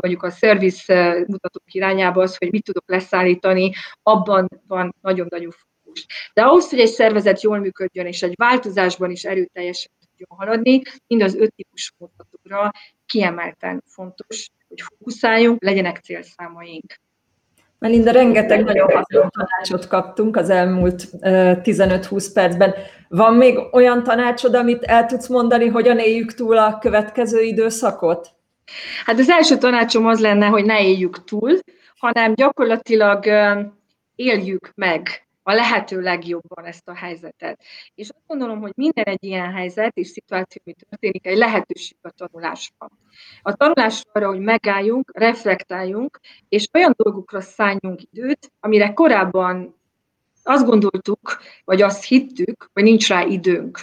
mondjuk 0.00 0.22
a 0.22 0.30
szerviz 0.30 0.84
mutatók 1.26 1.72
irányába 1.74 2.22
az, 2.22 2.36
hogy 2.36 2.50
mit 2.50 2.64
tudok 2.64 2.84
leszállítani, 2.86 3.72
abban 4.02 4.48
van 4.66 4.94
nagyon-nagyon 5.00 5.50
fókusz. 5.50 6.06
De 6.34 6.42
ahhoz, 6.42 6.70
hogy 6.70 6.80
egy 6.80 6.88
szervezet 6.88 7.42
jól 7.42 7.58
működjön, 7.58 8.06
és 8.06 8.22
egy 8.22 8.34
változásban 8.36 9.10
is 9.10 9.24
erőteljesen 9.24 9.90
tudjon 10.18 10.38
haladni, 10.38 10.82
mind 11.06 11.22
az 11.22 11.34
öt 11.34 11.54
típusú 11.54 11.94
mutatóra 11.98 12.70
kiemelten 13.06 13.82
fontos, 13.86 14.50
hogy 14.68 14.80
fókuszáljunk, 14.80 15.62
legyenek 15.62 15.96
célszámaink. 15.96 17.00
Melinda, 17.78 18.10
rengeteg 18.10 18.64
nagyon 18.64 18.90
hasznos 18.92 19.26
tanácsot 19.30 19.86
kaptunk 19.86 20.36
az 20.36 20.50
elmúlt 20.50 21.08
15-20 21.20 22.30
percben. 22.34 22.74
Van 23.08 23.34
még 23.34 23.58
olyan 23.72 24.02
tanácsod, 24.02 24.54
amit 24.54 24.82
el 24.82 25.06
tudsz 25.06 25.28
mondani, 25.28 25.66
hogyan 25.66 25.98
éljük 25.98 26.34
túl 26.34 26.58
a 26.58 26.78
következő 26.78 27.42
időszakot? 27.42 28.30
Hát 29.04 29.18
az 29.18 29.28
első 29.28 29.58
tanácsom 29.58 30.06
az 30.06 30.20
lenne, 30.20 30.46
hogy 30.46 30.64
ne 30.64 30.82
éljük 30.82 31.24
túl, 31.24 31.58
hanem 31.98 32.34
gyakorlatilag 32.34 33.26
éljük 34.14 34.70
meg 34.74 35.27
a 35.48 35.54
lehető 35.54 36.00
legjobban 36.00 36.64
ezt 36.64 36.88
a 36.88 36.94
helyzetet. 36.94 37.62
És 37.94 38.08
azt 38.08 38.26
gondolom, 38.26 38.60
hogy 38.60 38.72
minden 38.76 39.04
egy 39.04 39.24
ilyen 39.24 39.52
helyzet 39.52 39.96
és 39.96 40.08
szituáció, 40.08 40.62
ami 40.64 40.74
történik, 40.88 41.26
egy 41.26 41.36
lehetőség 41.36 41.96
a 42.02 42.10
tanulásra. 42.10 42.90
A 43.42 43.52
tanulásra 43.52 44.10
arra, 44.12 44.28
hogy 44.28 44.40
megálljunk, 44.40 45.10
reflektáljunk, 45.14 46.20
és 46.48 46.68
olyan 46.72 46.94
dolgokra 46.96 47.40
szálljunk 47.40 48.00
időt, 48.10 48.52
amire 48.60 48.92
korábban 48.92 49.74
azt 50.42 50.66
gondoltuk, 50.66 51.38
vagy 51.64 51.82
azt 51.82 52.04
hittük, 52.04 52.70
hogy 52.72 52.82
nincs 52.82 53.08
rá 53.08 53.22
időnk. 53.22 53.80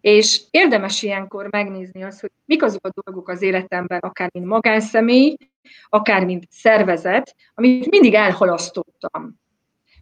És 0.00 0.42
érdemes 0.50 1.02
ilyenkor 1.02 1.48
megnézni 1.50 2.02
azt, 2.02 2.20
hogy 2.20 2.30
mik 2.44 2.62
azok 2.62 2.86
a 2.86 3.00
dolgok 3.02 3.28
az 3.28 3.42
életemben, 3.42 3.98
akár 3.98 4.30
mint 4.32 4.46
magánszemély, 4.46 5.36
akár 5.88 6.24
mint 6.24 6.46
szervezet, 6.50 7.36
amit 7.54 7.90
mindig 7.90 8.14
elhalasztottam 8.14 9.38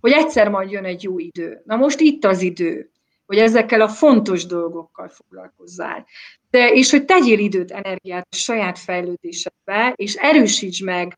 hogy 0.01 0.13
egyszer 0.13 0.49
majd 0.49 0.71
jön 0.71 0.85
egy 0.85 1.03
jó 1.03 1.19
idő. 1.19 1.63
Na 1.65 1.77
most 1.77 2.01
itt 2.01 2.25
az 2.25 2.43
idő, 2.43 2.91
hogy 3.27 3.39
ezekkel 3.39 3.81
a 3.81 3.89
fontos 3.89 4.47
dolgokkal 4.47 5.09
foglalkozzál. 5.09 6.07
De, 6.51 6.73
és 6.73 6.91
hogy 6.91 7.05
tegyél 7.05 7.39
időt, 7.39 7.71
energiát 7.71 8.27
a 8.31 8.37
saját 8.37 8.79
fejlődésedbe, 8.79 9.93
és 9.97 10.15
erősíts 10.15 10.83
meg 10.83 11.17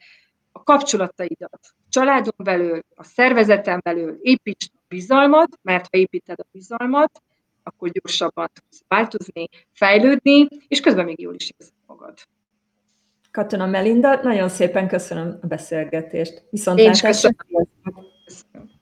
a 0.52 0.62
kapcsolataidat. 0.62 1.60
A 1.62 1.86
családon 1.88 2.34
belül, 2.36 2.80
a 2.94 3.04
szervezeten 3.04 3.80
belül 3.84 4.18
építsd 4.20 4.70
a 4.74 4.84
bizalmat, 4.88 5.48
mert 5.62 5.86
ha 5.90 5.98
építed 5.98 6.40
a 6.40 6.46
bizalmat, 6.52 7.22
akkor 7.62 7.90
gyorsabban 7.90 8.48
tudsz 8.52 8.82
változni, 8.88 9.48
fejlődni, 9.72 10.48
és 10.68 10.80
közben 10.80 11.04
még 11.04 11.20
jól 11.20 11.34
is 11.34 11.52
érzed 11.58 11.74
magad. 11.86 12.18
Katona 13.30 13.66
Melinda, 13.66 14.22
nagyon 14.22 14.48
szépen 14.48 14.88
köszönöm 14.88 15.38
a 15.42 15.46
beszélgetést. 15.46 16.42
Viszont 16.50 16.78
Én 16.78 16.90
is 16.90 17.00
köszönöm. 17.00 17.36
So. 18.28 18.77